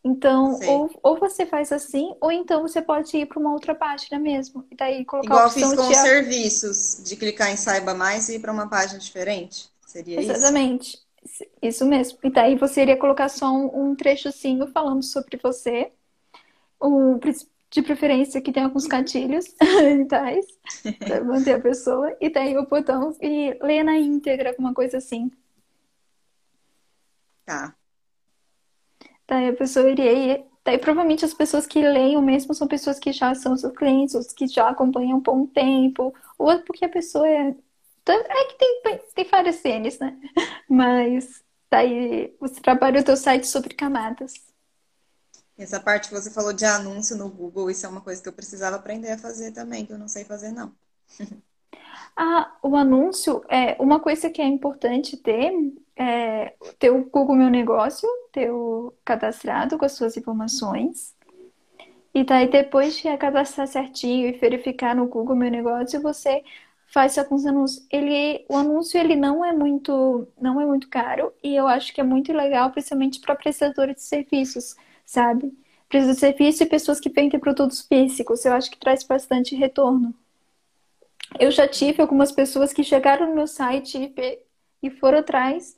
Então, 0.03 0.57
ou, 0.65 0.89
ou 1.03 1.19
você 1.19 1.45
faz 1.45 1.71
assim, 1.71 2.15
ou 2.21 2.31
então 2.31 2.61
você 2.61 2.81
pode 2.81 3.17
ir 3.17 3.25
para 3.25 3.39
uma 3.39 3.51
outra 3.51 3.75
página 3.75 4.17
mesmo. 4.19 4.65
E 4.71 4.75
daí 4.75 5.03
colocar 5.03 5.27
Igual 5.27 5.49
fiz 5.49 5.73
com 5.73 5.89
os 5.89 5.97
serviços, 5.97 7.03
de 7.03 7.15
clicar 7.17 7.51
em 7.51 7.57
Saiba 7.57 7.93
Mais 7.93 8.29
e 8.29 8.35
ir 8.35 8.39
para 8.39 8.53
uma 8.53 8.69
página 8.69 8.99
diferente. 8.99 9.69
Seria 9.85 10.19
Exatamente. 10.19 10.87
isso? 10.87 11.03
Exatamente. 11.25 11.51
Isso 11.61 11.85
mesmo. 11.85 12.19
E 12.23 12.29
daí 12.29 12.55
você 12.55 12.83
iria 12.83 12.95
colocar 12.95 13.27
só 13.27 13.51
um, 13.51 13.89
um 13.89 13.95
trechozinho 13.95 14.67
falando 14.67 15.03
sobre 15.03 15.37
você. 15.37 15.91
Um, 16.81 17.19
de 17.69 17.81
preferência 17.81 18.41
que 18.41 18.51
tem 18.51 18.63
alguns 18.63 18.87
gatilhos 18.87 19.45
mentais 19.83 20.45
para 20.99 21.23
manter 21.25 21.55
a 21.55 21.59
pessoa. 21.59 22.15
E 22.19 22.29
daí 22.29 22.57
o 22.57 22.67
botão 22.67 23.15
e 23.21 23.57
ler 23.61 23.83
na 23.83 23.97
íntegra, 23.97 24.49
alguma 24.49 24.73
coisa 24.73 24.97
assim. 24.97 25.31
Tá. 27.45 27.75
Daí 29.27 29.49
a 29.49 29.53
pessoa 29.53 29.89
iria. 29.89 30.45
Daí 30.63 30.77
provavelmente 30.77 31.23
as 31.23 31.33
pessoas 31.33 31.65
que 31.65 31.81
leiam 31.81 32.21
mesmo 32.21 32.53
são 32.53 32.67
pessoas 32.67 32.99
que 32.99 33.13
já 33.13 33.33
são 33.35 33.55
seus 33.55 33.73
clientes, 33.73 34.15
ou 34.15 34.21
que 34.35 34.47
já 34.47 34.69
acompanham 34.69 35.21
por 35.21 35.33
um 35.33 35.47
tempo, 35.47 36.13
ou 36.37 36.51
é 36.51 36.57
porque 36.59 36.85
a 36.85 36.89
pessoa 36.89 37.27
é. 37.27 37.55
É 38.09 38.45
que 38.45 38.57
tem, 38.57 39.01
tem 39.15 39.25
várias 39.25 39.57
cenas, 39.57 39.99
né? 39.99 40.17
Mas 40.69 41.43
daí 41.69 42.33
você 42.39 42.61
trabalha 42.61 43.01
o 43.01 43.03
teu 43.03 43.17
site 43.17 43.45
sobre 43.45 43.75
camadas. 43.75 44.46
Essa 45.57 45.79
parte 45.79 46.09
que 46.09 46.15
você 46.15 46.29
falou 46.31 46.53
de 46.53 46.65
anúncio 46.65 47.15
no 47.17 47.29
Google, 47.29 47.69
isso 47.69 47.85
é 47.85 47.89
uma 47.89 48.01
coisa 48.01 48.21
que 48.21 48.29
eu 48.29 48.33
precisava 48.33 48.75
aprender 48.75 49.11
a 49.11 49.17
fazer 49.17 49.51
também, 49.51 49.85
que 49.85 49.93
eu 49.93 49.97
não 49.97 50.07
sei 50.07 50.23
fazer, 50.23 50.51
não. 50.51 50.75
Ah, 52.15 52.57
o 52.63 52.75
anúncio 52.75 53.43
é 53.49 53.75
uma 53.79 53.99
coisa 53.99 54.29
que 54.29 54.41
é 54.41 54.45
importante 54.45 55.15
ter, 55.17 55.51
é, 55.95 56.55
ter 56.79 56.89
o 56.89 57.05
Google 57.05 57.35
Meu 57.35 57.49
Negócio, 57.49 58.07
ter 58.31 58.49
o 58.51 58.93
cadastrado 59.05 59.77
com 59.77 59.85
as 59.85 59.91
suas 59.93 60.17
informações. 60.17 61.15
E 62.13 62.23
daí 62.23 62.49
depois 62.49 62.97
de 62.97 63.15
cadastrar 63.17 63.67
certinho 63.67 64.27
e 64.27 64.31
verificar 64.33 64.95
no 64.95 65.07
Google 65.07 65.35
Meu 65.35 65.51
Negócio, 65.51 66.01
você 66.01 66.43
faz 66.87 67.17
alguns 67.17 67.45
anúncios. 67.45 67.85
Ele, 67.91 68.45
o 68.49 68.55
anúncio 68.57 68.99
ele 68.99 69.15
não 69.15 69.45
é 69.45 69.53
muito, 69.53 70.27
não 70.39 70.59
é 70.59 70.65
muito 70.65 70.89
caro 70.89 71.31
e 71.43 71.55
eu 71.55 71.67
acho 71.67 71.93
que 71.93 72.01
é 72.01 72.03
muito 72.03 72.33
legal, 72.33 72.71
principalmente 72.71 73.19
para 73.19 73.35
prestadores 73.35 73.95
de 73.97 74.01
serviços, 74.03 74.75
sabe? 75.07 75.57
Prestadores 75.89 76.15
de 76.15 76.19
serviço 76.19 76.63
e 76.63 76.65
pessoas 76.67 76.99
que 76.99 77.09
vendem 77.09 77.39
produtos 77.39 77.81
físicos. 77.81 78.45
Eu 78.45 78.53
acho 78.53 78.69
que 78.69 78.77
traz 78.77 79.03
bastante 79.03 79.55
retorno. 79.55 80.13
Eu 81.39 81.49
já 81.49 81.67
tive 81.67 82.01
algumas 82.01 82.31
pessoas 82.31 82.73
que 82.73 82.83
chegaram 82.83 83.27
no 83.27 83.35
meu 83.35 83.47
site 83.47 84.13
e, 84.83 84.89
foram 84.91 85.19
atrás 85.19 85.77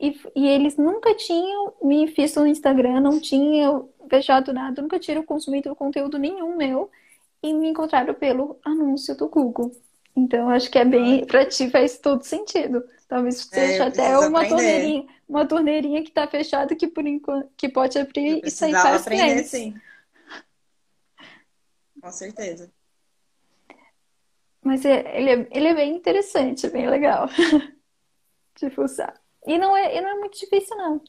e, 0.00 0.18
e, 0.34 0.46
eles 0.46 0.76
nunca 0.76 1.14
tinham 1.14 1.74
me 1.82 2.06
visto 2.06 2.40
no 2.40 2.46
Instagram, 2.46 3.00
não 3.00 3.20
tinham 3.20 3.88
beijado 4.08 4.52
nada, 4.52 4.80
nunca 4.80 4.98
tinham 4.98 5.22
consumido 5.22 5.74
conteúdo 5.74 6.18
nenhum 6.18 6.56
meu 6.56 6.90
e 7.42 7.52
me 7.52 7.68
encontraram 7.68 8.14
pelo 8.14 8.58
anúncio 8.64 9.16
do 9.16 9.28
Google. 9.28 9.72
Então, 10.18 10.50
acho 10.50 10.68
que 10.68 10.78
é 10.78 10.84
bem, 10.84 11.24
para 11.24 11.46
ti 11.46 11.70
faz 11.70 11.96
todo 11.98 12.24
sentido. 12.24 12.84
Talvez 13.06 13.48
é, 13.52 13.54
seja 13.54 13.84
é, 13.84 13.86
até 13.86 14.18
uma 14.18 14.40
aprender. 14.40 14.48
torneirinha, 14.48 15.06
uma 15.28 15.46
torneirinha 15.46 16.02
que 16.02 16.08
está 16.08 16.26
fechada 16.26 16.74
que 16.74 16.88
por 16.88 17.06
enquanto 17.06 17.48
que 17.56 17.68
pode 17.68 17.96
abrir 17.98 18.40
e 18.44 18.50
sair 18.50 18.72
para 18.72 18.96
aprender, 18.96 19.44
sim. 19.44 19.74
Com 22.00 22.10
certeza. 22.10 22.70
Mas 24.60 24.84
é, 24.84 25.16
ele, 25.16 25.30
é, 25.30 25.48
ele 25.52 25.68
é 25.68 25.74
bem 25.74 25.96
interessante, 25.96 26.68
bem 26.68 26.90
legal 26.90 27.28
de 28.60 28.70
fuçar. 28.70 29.14
E 29.46 29.56
não 29.56 29.76
é, 29.76 29.96
e 29.96 30.00
não 30.00 30.08
é 30.10 30.14
muito 30.16 30.36
difícil, 30.36 30.76
não. 30.76 31.00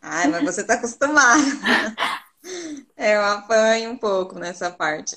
Ai, 0.00 0.26
mas 0.28 0.42
você 0.42 0.64
tá 0.64 0.74
acostumado. 0.74 1.42
É, 2.96 3.16
eu 3.16 3.22
apanho 3.22 3.90
um 3.90 3.98
pouco 3.98 4.38
nessa 4.38 4.70
parte. 4.70 5.14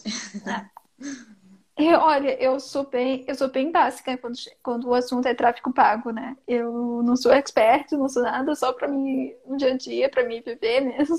Eu, 1.75 1.99
olha, 1.99 2.39
eu 2.41 2.59
sou 2.59 2.87
bem, 2.87 3.25
eu 3.27 3.33
sou 3.33 3.49
bem 3.49 3.71
básica 3.71 4.15
quando, 4.17 4.35
quando 4.61 4.87
o 4.87 4.93
assunto 4.93 5.27
é 5.27 5.33
tráfico 5.33 5.73
pago, 5.73 6.11
né? 6.11 6.37
Eu 6.47 7.01
não 7.03 7.15
sou 7.15 7.33
expert, 7.33 7.91
não 7.93 8.07
sou 8.07 8.21
nada, 8.21 8.53
só 8.53 8.71
para 8.73 8.87
mim, 8.87 9.33
no 9.47 9.57
dia 9.57 9.73
a 9.73 9.77
dia, 9.77 10.07
para 10.07 10.23
mim 10.23 10.39
viver 10.41 10.81
mesmo. 10.85 11.17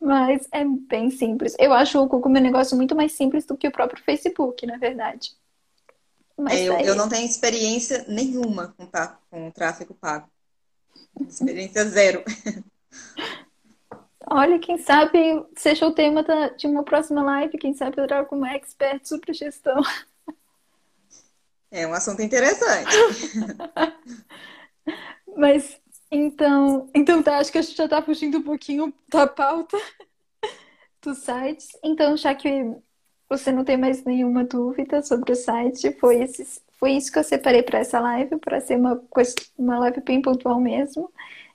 Mas 0.00 0.48
é 0.50 0.64
bem 0.64 1.08
simples. 1.10 1.54
Eu 1.58 1.72
acho 1.72 2.00
o 2.00 2.06
Google 2.06 2.32
meu 2.32 2.42
negócio 2.42 2.76
muito 2.76 2.96
mais 2.96 3.12
simples 3.12 3.44
do 3.44 3.56
que 3.56 3.68
o 3.68 3.72
próprio 3.72 4.02
Facebook, 4.02 4.66
na 4.66 4.76
verdade. 4.76 5.36
Mas 6.36 6.54
é, 6.54 6.68
eu, 6.68 6.80
eu 6.80 6.94
não 6.96 7.08
tenho 7.08 7.24
experiência 7.24 8.04
nenhuma 8.08 8.74
com, 8.76 8.88
com 9.30 9.50
tráfego 9.52 9.94
pago. 9.94 10.28
Experiência 11.28 11.84
zero. 11.84 12.24
Olha, 14.28 14.58
quem 14.58 14.76
sabe 14.76 15.46
seja 15.56 15.86
o 15.86 15.92
tema 15.92 16.22
da, 16.22 16.48
de 16.48 16.66
uma 16.66 16.82
próxima 16.82 17.22
live, 17.22 17.58
quem 17.58 17.72
sabe 17.72 18.00
eu 18.00 18.08
trago 18.08 18.28
como 18.28 18.44
expert 18.44 19.06
sobre 19.06 19.32
gestão. 19.32 19.80
É 21.70 21.86
um 21.86 21.92
assunto 21.92 22.22
interessante. 22.22 22.90
Mas 25.36 25.80
então, 26.10 26.90
então 26.94 27.22
tá, 27.22 27.38
acho 27.38 27.52
que 27.52 27.58
a 27.58 27.62
gente 27.62 27.76
já 27.76 27.88
tá 27.88 28.02
fugindo 28.02 28.38
um 28.38 28.42
pouquinho 28.42 28.92
da 29.08 29.28
pauta 29.28 29.78
dos 31.00 31.18
sites. 31.18 31.68
Então, 31.84 32.16
já 32.16 32.34
que 32.34 32.74
você 33.28 33.52
não 33.52 33.64
tem 33.64 33.76
mais 33.76 34.02
nenhuma 34.04 34.42
dúvida 34.42 35.02
sobre 35.02 35.32
o 35.32 35.36
site, 35.36 35.92
foi, 36.00 36.22
esse, 36.22 36.60
foi 36.80 36.92
isso 36.92 37.12
que 37.12 37.18
eu 37.18 37.24
separei 37.24 37.62
para 37.62 37.78
essa 37.78 38.00
live, 38.00 38.38
para 38.38 38.60
ser 38.60 38.76
uma, 38.76 39.00
uma 39.56 39.78
live 39.80 40.00
bem 40.00 40.20
pontual 40.20 40.60
mesmo. 40.60 41.12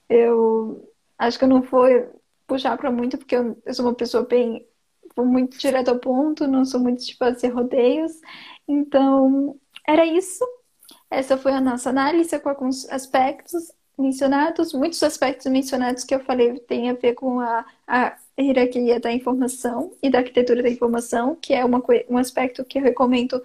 Eu 0.09 0.89
acho 1.17 1.37
que 1.37 1.45
eu 1.45 1.49
não 1.49 1.61
vou 1.61 2.20
puxar 2.51 2.77
para 2.77 2.91
muito, 2.91 3.17
porque 3.17 3.35
eu, 3.35 3.57
eu, 3.65 3.73
sou 3.73 3.85
uma 3.85 3.95
pessoa 3.95 4.25
bem. 4.25 4.67
Vou 5.15 5.25
muito 5.25 5.57
direto 5.57 5.89
ao 5.89 5.99
ponto, 5.99 6.47
não 6.47 6.65
sou 6.65 6.79
muito 6.81 7.05
de 7.05 7.15
fazer 7.15 7.49
rodeios. 7.49 8.11
Então, 8.67 9.57
era 9.87 10.05
isso. 10.05 10.45
Essa 11.09 11.37
foi 11.37 11.53
a 11.53 11.61
nossa 11.61 11.89
análise 11.89 12.37
com 12.39 12.49
alguns 12.49 12.89
aspectos 12.89 13.71
mencionados. 13.97 14.73
Muitos 14.73 15.01
aspectos 15.03 15.49
mencionados 15.51 16.03
que 16.03 16.13
eu 16.13 16.19
falei 16.21 16.59
têm 16.59 16.89
a 16.89 16.93
ver 16.93 17.13
com 17.13 17.39
a, 17.39 17.65
a 17.87 18.17
hierarquia 18.39 18.99
da 18.99 19.11
informação 19.13 19.93
e 20.03 20.09
da 20.09 20.19
arquitetura 20.19 20.61
da 20.61 20.69
informação, 20.69 21.35
que 21.35 21.53
é 21.53 21.63
uma, 21.63 21.81
um 22.09 22.17
aspecto 22.17 22.65
que 22.65 22.79
eu 22.79 22.83
recomendo 22.83 23.41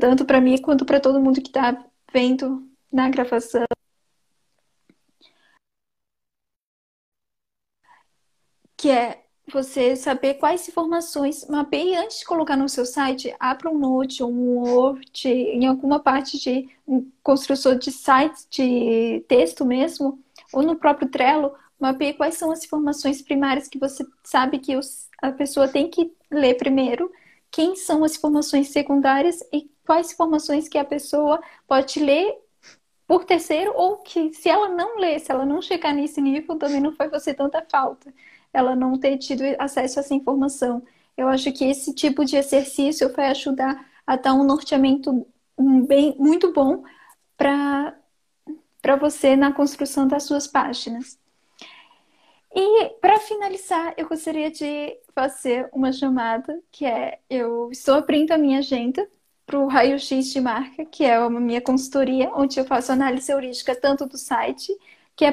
tanto 0.00 0.24
para 0.24 0.40
mim 0.40 0.60
quanto 0.60 0.84
para 0.86 1.00
todo 1.00 1.20
mundo 1.20 1.42
que 1.42 1.48
está 1.48 1.84
vendo 2.12 2.66
na 2.90 3.08
gravação. 3.10 3.66
Que 8.84 8.90
é 8.90 9.24
você 9.50 9.96
saber 9.96 10.34
quais 10.34 10.68
informações, 10.68 11.48
mapeie 11.48 11.96
antes 11.96 12.18
de 12.18 12.26
colocar 12.26 12.54
no 12.54 12.68
seu 12.68 12.84
site, 12.84 13.34
abra 13.40 13.70
um 13.70 13.78
Note 13.78 14.22
um 14.22 14.58
Word, 14.58 15.26
em 15.26 15.64
alguma 15.66 15.98
parte 15.98 16.38
de 16.38 16.68
construção 17.22 17.78
de 17.78 17.90
sites 17.90 18.46
de 18.50 19.24
texto 19.26 19.64
mesmo, 19.64 20.22
ou 20.52 20.62
no 20.62 20.76
próprio 20.76 21.08
Trello, 21.08 21.54
mapeie 21.80 22.12
quais 22.12 22.34
são 22.34 22.50
as 22.50 22.62
informações 22.62 23.22
primárias 23.22 23.68
que 23.68 23.78
você 23.78 24.04
sabe 24.22 24.58
que 24.58 24.76
os, 24.76 25.08
a 25.22 25.32
pessoa 25.32 25.66
tem 25.66 25.88
que 25.88 26.12
ler 26.30 26.58
primeiro, 26.58 27.10
quem 27.50 27.76
são 27.76 28.04
as 28.04 28.18
informações 28.18 28.68
secundárias 28.68 29.40
e 29.50 29.66
quais 29.86 30.12
informações 30.12 30.68
que 30.68 30.76
a 30.76 30.84
pessoa 30.84 31.40
pode 31.66 32.00
ler 32.00 32.38
por 33.06 33.24
terceiro 33.24 33.72
ou 33.74 33.96
que 34.02 34.34
se 34.34 34.50
ela 34.50 34.68
não 34.68 34.98
ler, 34.98 35.20
se 35.20 35.32
ela 35.32 35.46
não 35.46 35.62
chegar 35.62 35.94
nesse 35.94 36.20
nível, 36.20 36.58
também 36.58 36.82
não 36.82 36.94
foi 36.94 37.08
você 37.08 37.32
tanta 37.32 37.64
falta 37.70 38.12
ela 38.54 38.74
não 38.76 38.96
ter 38.96 39.18
tido 39.18 39.42
acesso 39.58 39.98
a 39.98 40.02
essa 40.02 40.14
informação. 40.14 40.82
Eu 41.16 41.28
acho 41.28 41.52
que 41.52 41.64
esse 41.64 41.92
tipo 41.92 42.24
de 42.24 42.36
exercício 42.36 43.12
vai 43.12 43.26
ajudar 43.30 43.84
a 44.06 44.16
dar 44.16 44.34
um 44.34 44.44
norteamento 44.44 45.26
bem, 45.86 46.14
muito 46.18 46.52
bom 46.52 46.82
para 47.36 47.94
você 49.00 49.36
na 49.36 49.52
construção 49.52 50.06
das 50.06 50.22
suas 50.22 50.46
páginas. 50.46 51.18
E 52.54 52.90
para 53.00 53.18
finalizar, 53.18 53.94
eu 53.96 54.08
gostaria 54.08 54.50
de 54.50 54.96
fazer 55.12 55.68
uma 55.72 55.92
chamada, 55.92 56.60
que 56.70 56.86
é 56.86 57.18
eu 57.28 57.68
estou 57.72 57.94
abrindo 57.94 58.30
a 58.30 58.38
minha 58.38 58.60
agenda 58.60 59.08
para 59.44 59.58
o 59.58 59.66
Raio 59.66 59.98
X 59.98 60.32
de 60.32 60.40
Marca, 60.40 60.84
que 60.84 61.04
é 61.04 61.18
uma 61.18 61.40
minha 61.40 61.60
consultoria, 61.60 62.30
onde 62.34 62.58
eu 62.58 62.64
faço 62.64 62.92
análise 62.92 63.30
heurística 63.30 63.74
tanto 63.74 64.06
do 64.06 64.16
site, 64.16 64.72
que 65.16 65.24
é 65.24 65.32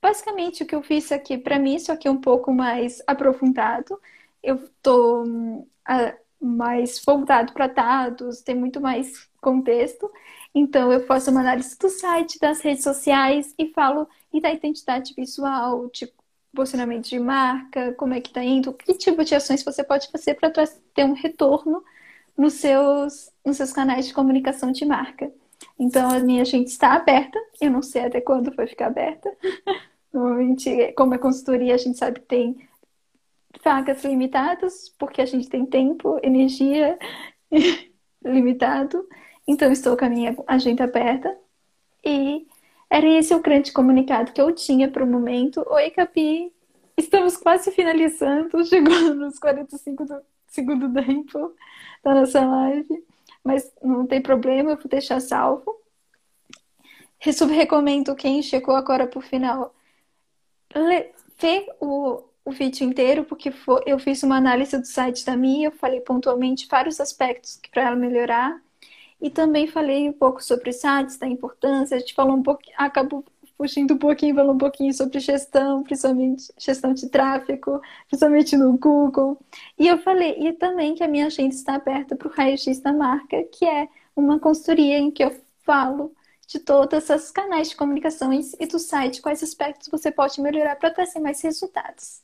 basicamente 0.00 0.62
o 0.62 0.66
que 0.66 0.74
eu 0.74 0.82
fiz 0.82 1.10
aqui 1.12 1.38
para 1.38 1.58
mim, 1.58 1.78
só 1.78 1.96
que 1.96 2.08
um 2.08 2.20
pouco 2.20 2.52
mais 2.52 3.02
aprofundado. 3.06 4.00
Eu 4.42 4.56
estou 4.56 5.24
uh, 5.26 5.66
mais 6.40 7.02
voltado 7.04 7.52
para 7.52 7.66
dados, 7.66 8.40
tem 8.42 8.54
muito 8.54 8.80
mais 8.80 9.28
contexto. 9.40 10.10
Então, 10.54 10.92
eu 10.92 11.04
faço 11.06 11.30
uma 11.30 11.40
análise 11.40 11.76
do 11.78 11.88
site, 11.88 12.38
das 12.38 12.60
redes 12.60 12.84
sociais 12.84 13.54
e 13.58 13.68
falo 13.72 14.08
e 14.32 14.40
da 14.40 14.52
identidade 14.52 15.14
visual, 15.14 15.88
tipo, 15.90 16.12
posicionamento 16.54 17.08
de 17.08 17.18
marca, 17.18 17.92
como 17.94 18.14
é 18.14 18.20
que 18.20 18.28
está 18.28 18.42
indo, 18.42 18.72
que 18.72 18.94
tipo 18.94 19.24
de 19.24 19.34
ações 19.34 19.62
você 19.62 19.84
pode 19.84 20.10
fazer 20.10 20.34
para 20.34 20.50
ter 20.50 21.04
um 21.04 21.12
retorno 21.12 21.84
nos 22.36 22.54
seus, 22.54 23.30
nos 23.44 23.56
seus 23.56 23.72
canais 23.72 24.06
de 24.06 24.14
comunicação 24.14 24.72
de 24.72 24.84
marca. 24.84 25.32
Então, 25.78 26.10
a 26.10 26.20
minha 26.20 26.44
gente 26.44 26.68
está 26.68 26.94
aberta. 26.94 27.38
Eu 27.60 27.70
não 27.70 27.82
sei 27.82 28.04
até 28.04 28.20
quando 28.20 28.54
vai 28.54 28.66
ficar 28.66 28.86
aberta. 28.86 29.30
Normalmente, 30.12 30.92
como 30.92 31.14
é 31.14 31.18
consultoria, 31.18 31.74
a 31.74 31.78
gente 31.78 31.98
sabe 31.98 32.20
que 32.20 32.26
tem 32.26 32.68
vagas 33.62 34.04
limitadas, 34.04 34.88
porque 34.98 35.20
a 35.20 35.26
gente 35.26 35.48
tem 35.48 35.66
tempo, 35.66 36.18
energia 36.22 36.98
limitado. 38.24 39.06
Então, 39.46 39.70
estou 39.72 39.96
com 39.96 40.04
a 40.04 40.10
minha 40.10 40.36
agenda 40.46 40.84
aberta. 40.84 41.36
E 42.04 42.46
era 42.90 43.06
esse 43.06 43.34
o 43.34 43.40
grande 43.40 43.72
comunicado 43.72 44.32
que 44.32 44.40
eu 44.40 44.54
tinha 44.54 44.90
para 44.90 45.04
o 45.04 45.06
momento. 45.06 45.64
Oi, 45.68 45.90
Capi! 45.90 46.52
Estamos 46.96 47.36
quase 47.36 47.70
finalizando, 47.70 48.64
chegando 48.66 49.14
nos 49.14 49.38
45 49.38 50.04
do 50.04 50.20
segundo 50.48 50.92
tempo 50.92 51.54
da 52.02 52.14
nossa 52.14 52.44
live 52.44 53.04
mas 53.48 53.72
não 53.82 54.06
tem 54.06 54.20
problema, 54.20 54.72
eu 54.72 54.76
vou 54.76 54.88
deixar 54.88 55.20
salvo. 55.20 55.80
Recomendo 57.18 58.14
quem 58.14 58.42
chegou 58.42 58.76
agora 58.76 59.06
por 59.06 59.22
final 59.22 59.74
ver 61.38 61.66
o, 61.80 62.22
o 62.44 62.50
vídeo 62.50 62.86
inteiro, 62.86 63.24
porque 63.24 63.50
for, 63.50 63.82
eu 63.86 63.98
fiz 63.98 64.22
uma 64.22 64.36
análise 64.36 64.76
do 64.76 64.86
site 64.86 65.24
da 65.24 65.36
minha, 65.36 65.68
eu 65.68 65.72
falei 65.72 66.00
pontualmente 66.00 66.66
vários 66.68 67.00
aspectos 67.00 67.60
para 67.72 67.88
ela 67.88 67.96
melhorar. 67.96 68.60
E 69.20 69.30
também 69.30 69.66
falei 69.66 70.08
um 70.08 70.12
pouco 70.12 70.42
sobre 70.42 70.72
sites, 70.72 71.18
da 71.18 71.26
importância, 71.26 71.96
a 71.96 72.00
gente 72.00 72.14
falou 72.14 72.36
um 72.36 72.42
pouco, 72.42 72.62
acabou 72.76 73.24
fugindo 73.56 73.94
um 73.94 73.98
pouquinho, 73.98 74.34
falou 74.36 74.54
um 74.54 74.58
pouquinho 74.58 74.94
sobre 74.94 75.18
gestão, 75.18 75.82
principalmente 75.82 76.52
gestão 76.56 76.94
de 76.94 77.08
tráfego, 77.08 77.82
principalmente 78.06 78.56
no 78.56 78.78
Google. 78.78 79.36
E 79.76 79.88
eu 79.88 79.98
falei, 79.98 80.36
e 80.38 80.52
também 80.52 80.94
que 80.94 81.02
a 81.02 81.08
minha 81.08 81.26
agenda 81.26 81.52
está 81.54 81.74
aberta 81.74 82.14
para 82.14 82.28
o 82.28 82.30
raio-x 82.30 82.80
da 82.80 82.92
marca, 82.92 83.42
que 83.44 83.64
é 83.66 83.88
uma 84.14 84.38
consultoria 84.38 84.98
em 84.98 85.10
que 85.10 85.24
eu 85.24 85.34
falo 85.64 86.12
de 86.48 86.58
todas 86.58 87.10
as 87.10 87.30
canais 87.30 87.68
de 87.68 87.76
comunicações 87.76 88.54
e 88.58 88.66
do 88.66 88.78
site, 88.78 89.20
quais 89.20 89.42
aspectos 89.42 89.88
você 89.88 90.10
pode 90.10 90.40
melhorar 90.40 90.76
para 90.76 90.90
trazer 90.90 91.20
mais 91.20 91.42
resultados. 91.42 92.22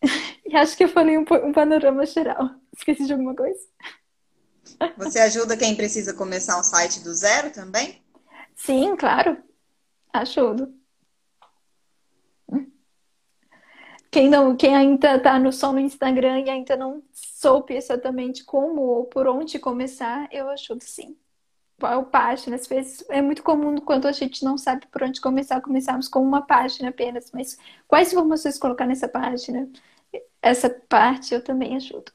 e 0.46 0.56
acho 0.56 0.76
que 0.76 0.84
eu 0.84 0.88
falei 0.88 1.18
um, 1.18 1.24
um 1.42 1.52
panorama 1.52 2.06
geral. 2.06 2.50
Esqueci 2.72 3.04
de 3.04 3.12
alguma 3.12 3.34
coisa? 3.34 3.60
Você 4.96 5.18
ajuda 5.18 5.56
quem 5.56 5.74
precisa 5.74 6.14
começar 6.14 6.58
um 6.58 6.62
site 6.62 7.00
do 7.00 7.12
zero 7.12 7.52
também? 7.52 8.00
Sim, 8.54 8.94
claro. 8.94 9.42
Ajudo. 10.12 10.72
Quem, 14.08 14.30
não, 14.30 14.56
quem 14.56 14.76
ainda 14.76 15.16
está 15.16 15.36
no, 15.40 15.52
só 15.52 15.72
no 15.72 15.80
Instagram 15.80 16.42
e 16.42 16.50
ainda 16.50 16.76
não 16.76 17.02
soube 17.12 17.74
exatamente 17.74 18.44
como 18.44 18.82
ou 18.82 19.06
por 19.06 19.26
onde 19.26 19.58
começar, 19.58 20.28
eu 20.30 20.48
ajudo 20.48 20.84
sim. 20.84 21.18
Qual 21.78 22.04
página? 22.06 22.56
Às 22.56 22.66
vezes 22.66 23.04
é 23.10 23.20
muito 23.20 23.42
comum 23.42 23.76
quando 23.78 24.06
a 24.06 24.12
gente 24.12 24.44
não 24.44 24.56
sabe 24.56 24.86
por 24.86 25.02
onde 25.02 25.20
começar, 25.20 25.60
começarmos 25.60 26.08
com 26.08 26.20
uma 26.22 26.42
página 26.42 26.90
apenas, 26.90 27.30
mas 27.32 27.58
quais 27.86 28.12
informações 28.12 28.58
colocar 28.58 28.86
nessa 28.86 29.08
página? 29.08 29.68
Essa 30.40 30.70
parte 30.70 31.34
eu 31.34 31.42
também 31.42 31.76
ajudo. 31.76 32.12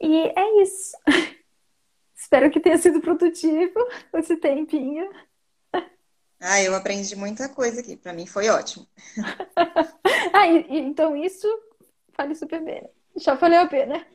E 0.00 0.32
é 0.36 0.62
isso. 0.62 0.96
Espero 2.14 2.50
que 2.50 2.60
tenha 2.60 2.76
sido 2.78 3.00
produtivo 3.00 3.86
esse 4.14 4.36
tempinho. 4.36 5.10
Ah, 6.40 6.60
eu 6.62 6.74
aprendi 6.74 7.16
muita 7.16 7.48
coisa 7.48 7.80
aqui. 7.80 7.96
Para 7.96 8.12
mim 8.12 8.26
foi 8.26 8.50
ótimo. 8.50 8.86
ah, 10.32 10.46
e, 10.46 10.66
e, 10.68 10.78
então 10.78 11.16
isso 11.16 11.48
vale 12.16 12.34
super 12.34 12.62
bem. 12.62 12.86
Já 13.16 13.34
valeu 13.34 13.60
a 13.60 13.66
pena. 13.66 14.06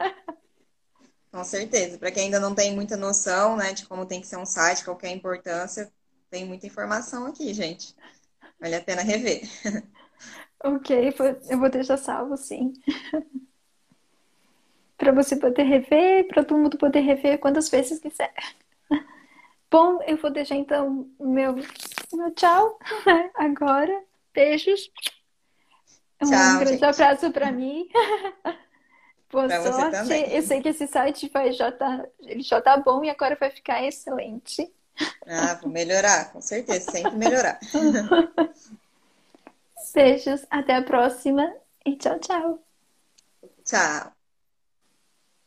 Com 1.31 1.43
certeza. 1.43 1.97
Para 1.97 2.11
quem 2.11 2.25
ainda 2.25 2.39
não 2.39 2.55
tem 2.55 2.73
muita 2.73 2.97
noção, 2.97 3.55
né, 3.55 3.73
de 3.73 3.85
como 3.87 4.05
tem 4.05 4.21
que 4.21 4.27
ser 4.27 4.37
um 4.37 4.45
site, 4.45 4.83
qual 4.83 4.97
é 5.03 5.07
a 5.07 5.11
importância, 5.11 5.91
Tem 6.29 6.45
muita 6.45 6.67
informação 6.67 7.25
aqui, 7.25 7.53
gente. 7.53 7.95
Vale 8.59 8.75
a 8.75 8.81
pena 8.83 9.01
rever. 9.01 9.41
Ok, 10.63 11.13
eu 11.49 11.57
vou 11.59 11.69
deixar 11.69 11.97
salvo, 11.97 12.35
sim. 12.35 12.73
para 14.97 15.11
você 15.13 15.35
poder 15.35 15.63
rever, 15.63 16.27
para 16.27 16.43
todo 16.43 16.59
mundo 16.59 16.77
poder 16.77 16.99
rever 16.99 17.39
quantas 17.39 17.69
vezes 17.69 17.99
quiser. 17.99 18.33
Bom, 19.71 20.01
eu 20.03 20.17
vou 20.17 20.31
deixar 20.31 20.55
então 20.55 21.09
o 21.17 21.27
meu, 21.27 21.55
meu 22.13 22.31
tchau 22.35 22.77
agora. 23.35 24.03
Beijos. 24.33 24.91
Um 26.21 26.27
Tchau, 26.29 26.59
grande 26.59 26.83
gente. 26.83 26.85
abraço 26.85 27.31
para 27.31 27.51
mim. 27.51 27.87
Boa 29.31 29.47
Pra 29.47 29.59
você 29.59 29.71
sorte. 29.73 29.91
também. 29.91 30.33
Eu 30.33 30.41
sei 30.41 30.61
que 30.61 30.69
esse 30.69 30.87
site 30.87 31.29
vai 31.29 31.51
já 31.51 31.71
tá, 31.71 32.05
ele 32.19 32.41
já 32.41 32.61
tá 32.61 32.77
bom 32.77 33.03
e 33.03 33.09
agora 33.09 33.37
vai 33.39 33.49
ficar 33.51 33.83
excelente. 33.83 34.71
Ah, 35.27 35.53
vou 35.61 35.69
melhorar, 35.69 36.31
com 36.31 36.41
certeza, 36.41 36.91
sempre 36.91 37.15
melhorar. 37.17 37.59
Beijos, 39.93 40.45
até 40.49 40.75
a 40.75 40.81
próxima 40.83 41.53
e 41.85 41.95
tchau, 41.97 42.17
tchau. 42.19 42.63
Tchau. 43.65 44.18